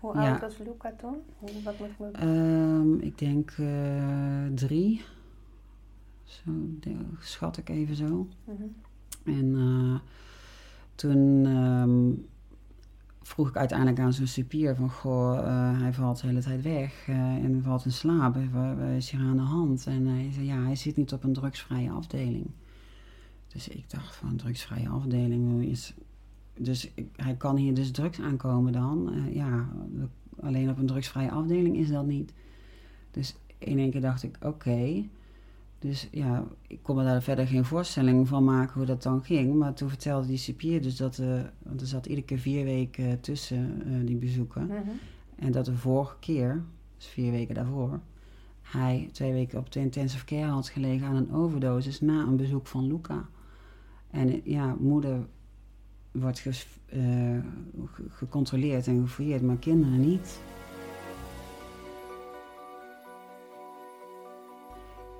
Hoe 0.00 0.14
Ja. 0.20 0.30
oud 0.30 0.40
was 0.40 0.58
Luca 0.58 0.92
toen? 0.98 1.16
Hoe, 1.38 1.62
wat 1.64 1.78
moet 1.78 1.88
ik 1.98 2.16
ehm, 2.20 2.94
ik 2.94 3.18
denk 3.18 3.50
eh, 3.50 4.46
drie, 4.54 5.02
zo 6.24 6.50
schat 7.20 7.56
ik 7.56 7.68
even 7.68 7.96
zo. 7.96 8.28
Mhm. 8.44 8.62
En 9.24 10.00
toen 10.94 11.46
ehm, 11.46 12.10
vroeg 13.30 13.48
ik 13.48 13.56
uiteindelijk 13.56 13.98
aan 13.98 14.12
zo'n 14.12 14.26
cipier 14.26 14.76
van... 14.76 14.90
Goh, 14.90 15.38
eh, 15.38 15.80
hij 15.80 15.92
valt 15.92 16.20
de 16.20 16.26
hele 16.26 16.40
tijd 16.40 16.62
weg 16.62 17.08
eh, 17.08 17.16
en 17.16 17.62
valt 17.62 17.84
in 17.84 17.92
slaap. 17.92 18.34
Wat 18.34 18.76
wat 18.78 18.88
is 18.96 19.10
hier 19.10 19.20
aan 19.20 19.36
de 19.36 19.42
hand? 19.42 19.86
En 19.86 20.06
hij 20.06 20.30
zei, 20.32 20.46
ja, 20.46 20.62
hij 20.62 20.76
zit 20.76 20.96
niet 20.96 21.12
op 21.12 21.24
een 21.24 21.32
drugsvrije 21.32 21.90
afdeling. 21.90 22.46
Dus 23.48 23.68
ik 23.68 23.90
dacht 23.90 24.16
van, 24.16 24.36
drugsvrije 24.36 24.88
afdeling, 24.88 25.64
is... 25.64 25.94
Dus 26.58 26.90
hij 27.16 27.36
kan 27.36 27.56
hier 27.56 27.74
dus 27.74 27.90
drugs 27.90 28.20
aankomen 28.20 28.72
dan. 28.72 29.12
Eh, 29.12 29.34
ja, 29.34 29.68
alleen 30.40 30.70
op 30.70 30.78
een 30.78 30.86
drugsvrije 30.86 31.30
afdeling 31.30 31.76
is 31.76 31.88
dat 31.88 32.06
niet. 32.06 32.32
Dus 33.10 33.36
in 33.58 33.78
één 33.78 33.90
keer 33.90 34.00
dacht 34.00 34.22
ik, 34.22 34.38
oké... 34.42 35.04
Dus 35.80 36.08
ja, 36.10 36.44
ik 36.66 36.78
kon 36.82 36.96
me 36.96 37.04
daar 37.04 37.22
verder 37.22 37.46
geen 37.46 37.64
voorstelling 37.64 38.28
van 38.28 38.44
maken 38.44 38.74
hoe 38.74 38.86
dat 38.86 39.02
dan 39.02 39.24
ging. 39.24 39.54
Maar 39.54 39.74
toen 39.74 39.88
vertelde 39.88 40.26
die 40.26 40.36
cipier 40.36 40.82
dus 40.82 40.96
dat... 40.96 41.18
eh 41.18 41.40
want 41.62 41.80
er 41.80 41.86
zat 41.86 42.06
iedere 42.06 42.26
keer 42.26 42.38
vier 42.38 42.64
weken 42.64 43.20
tussen 43.20 43.82
eh, 43.86 44.06
die 44.06 44.16
bezoeken. 44.16 44.66
Mhm. 44.66 44.78
En 45.36 45.52
dat 45.52 45.64
de 45.64 45.76
vorige 45.76 46.16
keer, 46.20 46.62
dus 46.96 47.06
vier 47.06 47.30
weken 47.30 47.54
daarvoor... 47.54 48.00
hij 48.62 49.08
twee 49.12 49.32
weken 49.32 49.58
op 49.58 49.72
de 49.72 49.80
intensive 49.80 50.24
care 50.24 50.50
had 50.50 50.68
gelegen 50.68 51.06
aan 51.06 51.16
een 51.16 51.32
overdosis... 51.32 52.00
na 52.00 52.22
een 52.22 52.36
bezoek 52.36 52.66
van 52.66 52.86
Luca. 52.86 53.28
En 54.10 54.28
eh, 54.28 54.40
ja, 54.44 54.76
moeder 54.80 55.26
wordt 56.10 56.38
ges- 56.38 56.78
gecontroleerd 58.08 58.86
en 58.86 59.00
gefouilleerd, 59.00 59.42
maar 59.42 59.56
kinderen 59.56 60.00
niet. 60.00 60.40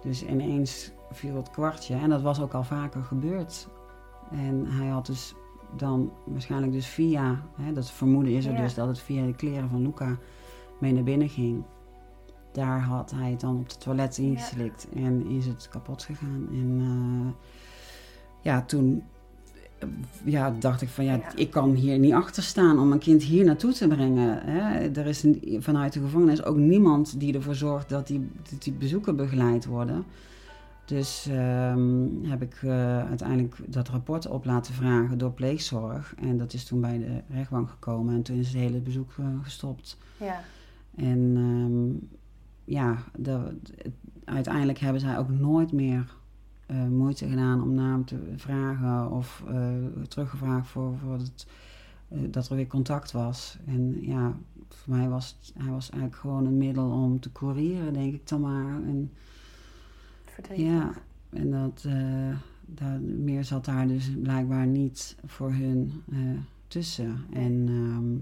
Dus 0.02 0.24
ineens 0.24 0.92
viel 1.10 1.36
het 1.36 1.50
kwartje. 1.50 1.94
En 1.94 2.08
dat 2.08 2.22
was 2.22 2.40
ook 2.40 2.52
al 2.54 2.64
vaker 2.64 3.02
gebeurd. 3.02 3.68
En 4.30 4.66
hij 4.66 4.86
had 4.86 5.06
dus 5.06 5.34
dan 5.76 6.12
waarschijnlijk 6.24 6.72
dus 6.72 6.86
via... 6.86 7.42
Hè, 7.56 7.72
dat 7.72 7.90
vermoeden 7.90 8.32
is 8.32 8.46
er 8.46 8.52
Ja. 8.52 8.60
dus 8.62 8.74
dat 8.74 8.88
het 8.88 8.98
via 8.98 9.26
de 9.26 9.34
kleren 9.34 9.68
van 9.68 9.82
Luca 9.82 10.18
mee 10.78 10.92
naar 10.92 11.02
binnen 11.02 11.28
ging. 11.28 11.64
Daar 12.52 12.80
had 12.80 13.10
hij 13.10 13.30
het 13.30 13.40
dan 13.40 13.58
op 13.58 13.68
het 13.68 13.80
toilet 13.80 14.18
ingeslikt. 14.18 14.88
En 14.94 15.26
is 15.26 15.46
het 15.46 15.68
kapot 15.68 16.02
gegaan. 16.02 16.48
En 16.50 16.80
eh, 16.80 17.48
ja, 18.40 18.62
toen 18.62 19.02
ja, 20.24 20.54
dacht 20.58 20.82
ik 20.82 20.88
van 20.88 21.04
ja, 21.04 21.14
Ja. 21.14 21.32
ik 21.36 21.50
kan 21.50 21.74
hier 21.74 21.98
niet 21.98 22.12
achter 22.12 22.42
staan 22.42 22.78
om 22.78 22.88
mijn 22.88 23.00
kind 23.00 23.22
hier 23.22 23.44
naartoe 23.44 23.72
te 23.72 23.88
brengen. 23.88 24.38
Hè. 24.44 24.88
Er 25.00 25.06
is 25.06 25.22
een- 25.22 25.56
vanuit 25.58 25.92
de 25.92 26.00
gevangenis 26.00 26.44
ook 26.44 26.56
niemand 26.56 27.20
die 27.20 27.34
ervoor 27.34 27.54
zorgt 27.54 27.88
dat 27.88 28.06
die, 28.06 28.28
dat 28.50 28.62
die 28.62 28.72
bezoeken 28.72 29.16
begeleid 29.16 29.64
worden. 29.66 30.04
Dus 30.84 31.26
ehm, 31.30 32.06
heb 32.22 32.42
ik 32.42 32.58
eh, 32.62 32.98
uiteindelijk 33.08 33.56
dat 33.66 33.88
rapport 33.88 34.26
op 34.28 34.44
laten 34.44 34.74
vragen 34.74 35.18
door 35.18 35.32
pleegzorg. 35.32 36.14
En 36.22 36.36
dat 36.38 36.52
is 36.52 36.64
toen 36.64 36.80
bij 36.80 36.98
de 36.98 37.34
rechtbank 37.34 37.68
gekomen 37.70 38.14
en 38.14 38.22
toen 38.22 38.36
is 38.36 38.46
het 38.48 38.56
hele 38.56 38.80
bezoek 38.80 39.10
eh, 39.18 39.26
gestopt. 39.42 39.98
Ja. 40.16 40.40
En 40.96 41.32
ehm, 41.36 42.06
ja, 42.74 42.96
de- 43.16 43.56
uiteindelijk 44.24 44.78
hebben 44.78 45.00
zij 45.00 45.18
ook 45.18 45.28
nooit 45.30 45.72
meer 45.72 46.14
eh, 46.70 46.86
moeite 46.86 47.28
gedaan 47.28 47.62
om 47.62 47.74
naar 47.74 47.90
hem 47.90 48.04
te 48.04 48.32
vragen 48.36 49.10
of 49.10 49.44
eh, 49.48 49.74
teruggevraagd 50.08 50.68
voor, 50.68 50.98
voor 50.98 51.12
het, 51.12 51.46
eh, 52.08 52.18
dat 52.30 52.48
er 52.48 52.56
weer 52.56 52.66
contact 52.66 53.12
was. 53.12 53.58
En 53.66 54.02
ja, 54.02 54.34
voor 54.68 54.94
mij 54.94 55.08
was 55.08 55.36
het, 55.40 55.52
hij 55.62 55.72
was 55.72 55.90
eigenlijk 55.90 56.20
gewoon 56.20 56.46
een 56.46 56.56
middel 56.56 56.90
om 56.90 57.20
te 57.20 57.32
courieren, 57.32 57.92
denk 57.92 58.14
ik 58.14 58.28
dan 58.28 58.40
maar. 58.40 58.74
En, 58.82 59.10
Verdrietig. 60.24 60.66
ja, 60.66 60.92
en 61.30 61.50
dat, 61.50 61.86
daar, 62.60 63.00
meer 63.00 63.44
zat 63.44 63.64
daar 63.64 63.88
dus 63.88 64.10
blijkbaar 64.22 64.66
niet 64.66 65.16
voor 65.24 65.52
hun 65.52 66.02
tussen. 66.68 67.24
En 67.32 67.64
ehm, 67.68 68.12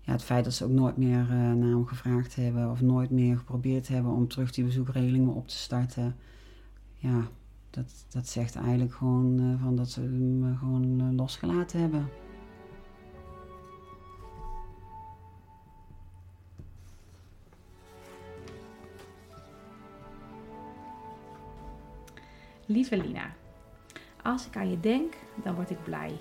ja, 0.00 0.12
het 0.12 0.22
feit 0.22 0.44
dat 0.44 0.54
ze 0.54 0.64
ook 0.64 0.70
nooit 0.70 0.96
meer 0.96 1.26
naar 1.28 1.70
hem 1.70 1.86
gevraagd 1.86 2.36
hebben 2.36 2.70
of 2.70 2.80
nooit 2.80 3.10
meer 3.10 3.38
geprobeerd 3.38 3.88
hebben 3.88 4.12
om 4.12 4.28
terug 4.28 4.52
die 4.52 4.64
bezoekregelingen 4.64 5.34
op 5.34 5.48
te 5.48 5.56
starten. 5.56 6.16
Ja, 7.00 7.28
dat, 7.70 8.06
dat 8.08 8.28
zegt 8.28 8.56
eigenlijk 8.56 8.94
gewoon 8.94 9.38
eh, 9.38 9.62
van 9.62 9.76
dat 9.76 9.90
ze 9.90 10.00
hem 10.00 10.44
eh, 10.44 10.58
gewoon 10.58 11.00
eh, 11.00 11.16
losgelaten 11.16 11.80
hebben. 11.80 12.08
Lieve 22.66 22.96
Lina, 22.96 23.30
als 24.22 24.46
ik 24.46 24.56
aan 24.56 24.70
je 24.70 24.80
denk, 24.80 25.14
dan 25.42 25.54
word 25.54 25.70
ik 25.70 25.84
blij. 25.84 26.20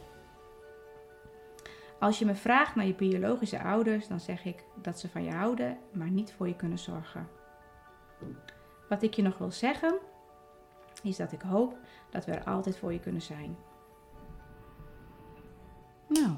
Als 2.00 2.20
je 2.20 2.26
me 2.26 2.36
vraagt 2.36 2.76
naar 2.76 2.86
je 2.86 2.94
biologische 2.96 3.62
ouders, 3.62 4.08
dan 4.08 4.20
zeg 4.20 4.46
ik 4.46 4.64
dat 4.82 5.00
ze 5.00 5.10
van 5.10 5.24
je 5.24 5.32
houden, 5.32 5.78
maar 5.92 6.10
niet 6.10 6.34
voor 6.34 6.48
je 6.48 6.56
kunnen 6.56 6.80
zorgen. 6.80 7.28
Wat 8.90 9.04
ik 9.04 9.14
je 9.14 9.22
nog 9.22 9.38
wil 9.38 9.52
zeggen, 9.52 10.00
is 11.04 11.18
dat 11.18 11.32
ik 11.32 11.42
hoop 11.42 11.78
dat 12.10 12.26
we 12.26 12.32
er 12.32 12.44
altijd 12.44 12.78
voor 12.78 12.94
je 12.94 13.00
kunnen 13.00 13.22
zijn. 13.22 13.58
Nou, 16.08 16.30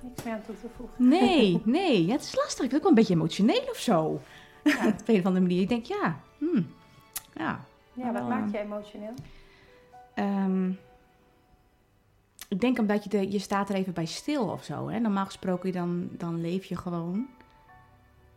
Niks 0.00 0.22
meer 0.22 0.34
aan 0.34 0.42
toe 0.46 0.54
te 0.60 0.66
voegen. 0.76 1.08
nee, 1.08 1.62
nee, 1.64 2.06
ja, 2.06 2.12
het 2.12 2.22
is 2.22 2.34
lastig. 2.34 2.64
Ik 2.64 2.68
ben 2.70 2.76
ook 2.78 2.82
wel 2.82 2.92
een 2.92 2.98
beetje 2.98 3.14
emotioneel 3.14 3.66
of 3.70 3.76
zo. 3.76 4.20
Ja, 4.64 4.86
op 4.86 5.08
een 5.08 5.18
of 5.18 5.24
andere 5.24 5.40
manier. 5.40 5.60
Ik 5.60 5.68
denk, 5.68 5.84
ja, 5.86 6.20
hmm, 6.38 6.66
ja, 7.34 7.64
Ja, 7.92 8.04
wat 8.04 8.12
Wel, 8.12 8.28
maakt 8.28 8.50
je 8.50 8.58
emotioneel? 8.58 9.14
Ehm, 10.14 10.70
ik 12.48 12.60
denk 12.60 12.78
omdat 12.78 13.04
je, 13.04 13.10
de, 13.10 13.30
je 13.30 13.38
staat 13.38 13.68
er 13.68 13.74
even 13.74 13.92
bij 13.92 14.04
stil 14.04 14.48
of 14.48 14.64
zo. 14.64 14.88
Hè? 14.88 14.98
Normaal 14.98 15.24
gesproken 15.24 15.72
dan, 15.72 16.08
dan 16.10 16.40
leef 16.40 16.64
je 16.64 16.76
gewoon. 16.76 17.26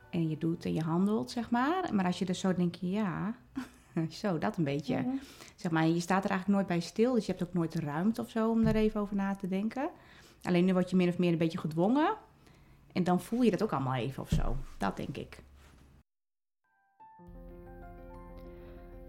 En 0.10 0.30
je 0.30 0.38
doet 0.38 0.66
en 0.66 0.74
je 0.74 0.84
handelt, 0.84 1.32
zeg 1.32 1.50
maar. 1.50 1.94
Maar 1.94 2.06
als 2.06 2.20
je 2.20 2.26
dus 2.26 2.40
zo 2.40 2.54
denkt, 2.54 2.78
ja, 2.82 3.36
zo, 4.10 4.38
dat 4.38 4.58
een 4.58 4.64
beetje. 4.64 4.98
Mhm. 4.98 5.16
Zeg 5.56 5.72
maar, 5.72 5.88
je 5.88 6.00
staat 6.00 6.24
er 6.24 6.30
eigenlijk 6.30 6.60
nooit 6.60 6.80
bij 6.80 6.88
stil. 6.88 7.14
Dus 7.14 7.26
je 7.26 7.32
hebt 7.32 7.44
ook 7.44 7.54
nooit 7.54 7.72
de 7.72 7.80
ruimte 7.80 8.22
of 8.22 8.30
zo 8.30 8.50
om 8.50 8.66
er 8.66 8.76
even 8.76 9.02
over 9.02 9.16
na 9.16 9.36
te 9.36 9.48
denken. 9.48 9.90
Alleen 10.44 10.66
nu 10.66 10.74
word 10.74 10.90
je 10.90 10.96
min 10.96 11.10
of 11.10 11.18
meer 11.18 11.32
een 11.32 11.38
beetje 11.38 11.58
gedwongen. 11.58 12.14
En 12.94 13.04
dan 13.04 13.22
voel 13.22 13.42
je 13.42 13.52
dat 13.52 13.64
ook 13.64 13.72
allemaal 13.72 13.96
even 13.96 14.24
of 14.24 14.30
zo. 14.30 14.56
Dat 14.78 14.98
denk 14.98 15.18
ik. 15.18 15.44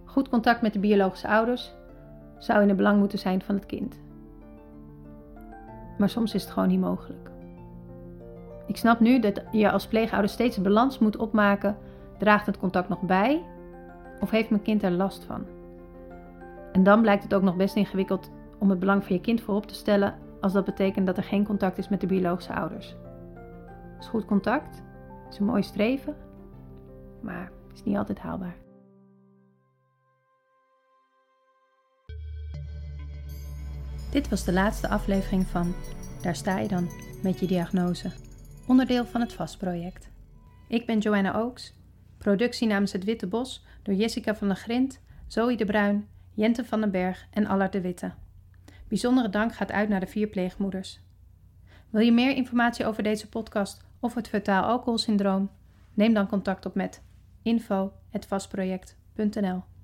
Goed 0.04 0.28
contact 0.28 0.62
met 0.62 0.72
de 0.72 0.78
biologische 0.78 1.28
ouders 1.28 1.72
zou 2.38 2.62
in 2.62 2.68
het 2.68 2.76
belang 2.76 2.98
moeten 2.98 3.18
zijn 3.18 3.42
van 3.42 3.54
het 3.54 3.66
kind. 3.66 4.00
Maar 5.98 6.10
soms 6.10 6.34
is 6.34 6.42
het 6.42 6.52
gewoon 6.52 6.68
niet 6.68 6.80
mogelijk. 6.80 7.30
Ik 8.66 8.76
snap 8.76 9.00
nu 9.00 9.20
dat 9.20 9.42
je 9.52 9.70
als 9.70 9.86
pleegouder 9.86 10.30
steeds 10.30 10.56
een 10.56 10.62
balans 10.62 10.98
moet 10.98 11.16
opmaken. 11.16 11.76
Draagt 12.18 12.46
het 12.46 12.58
contact 12.58 12.88
nog 12.88 13.00
bij? 13.00 13.42
Of 14.20 14.30
heeft 14.30 14.50
mijn 14.50 14.62
kind 14.62 14.82
er 14.82 14.90
last 14.90 15.24
van? 15.24 15.44
En 16.72 16.82
dan 16.82 17.00
blijkt 17.00 17.22
het 17.22 17.34
ook 17.34 17.42
nog 17.42 17.56
best 17.56 17.76
ingewikkeld 17.76 18.30
om 18.58 18.70
het 18.70 18.78
belang 18.78 19.04
van 19.04 19.14
je 19.16 19.20
kind 19.20 19.40
voorop 19.40 19.66
te 19.66 19.74
stellen 19.74 20.14
als 20.40 20.52
dat 20.52 20.64
betekent 20.64 21.06
dat 21.06 21.16
er 21.16 21.22
geen 21.22 21.44
contact 21.44 21.78
is 21.78 21.88
met 21.88 22.00
de 22.00 22.06
biologische 22.06 22.54
ouders. 22.54 22.96
Is 23.98 24.06
goed 24.06 24.24
contact, 24.24 24.82
is 25.30 25.38
een 25.38 25.46
mooi 25.46 25.62
streven, 25.62 26.16
maar 27.22 27.50
is 27.74 27.84
niet 27.84 27.96
altijd 27.96 28.18
haalbaar. 28.18 28.56
Dit 34.10 34.28
was 34.28 34.44
de 34.44 34.52
laatste 34.52 34.88
aflevering 34.88 35.46
van 35.46 35.74
Daar 36.22 36.36
sta 36.36 36.58
je 36.58 36.68
dan 36.68 36.88
met 37.22 37.40
je 37.40 37.46
diagnose, 37.46 38.12
onderdeel 38.66 39.04
van 39.04 39.20
het 39.20 39.32
VAST-project. 39.32 40.10
Ik 40.68 40.86
ben 40.86 40.98
Joanna 40.98 41.40
Oaks, 41.40 41.77
productie 42.18 42.68
namens 42.68 42.92
Het 42.92 43.04
Witte 43.04 43.26
Bos 43.26 43.64
door 43.82 43.94
Jessica 43.94 44.34
van 44.34 44.48
der 44.48 44.56
Grint, 44.56 45.00
Zoe 45.26 45.56
de 45.56 45.64
Bruin, 45.64 46.08
Jente 46.34 46.64
van 46.64 46.80
den 46.80 46.90
Berg 46.90 47.26
en 47.30 47.46
Allard 47.46 47.72
de 47.72 47.80
Witte. 47.80 48.12
Bijzondere 48.88 49.28
dank 49.28 49.54
gaat 49.54 49.72
uit 49.72 49.88
naar 49.88 50.00
de 50.00 50.06
vier 50.06 50.26
pleegmoeders. 50.26 51.00
Wil 51.90 52.02
je 52.02 52.12
meer 52.12 52.36
informatie 52.36 52.86
over 52.86 53.02
deze 53.02 53.28
podcast 53.28 53.84
of 54.00 54.14
het 54.14 54.28
fetaal 54.28 54.64
alcoholsyndroom? 54.64 55.50
Neem 55.94 56.14
dan 56.14 56.28
contact 56.28 56.66
op 56.66 56.74
met 56.74 57.02
info.vastproject.nl 57.42 59.77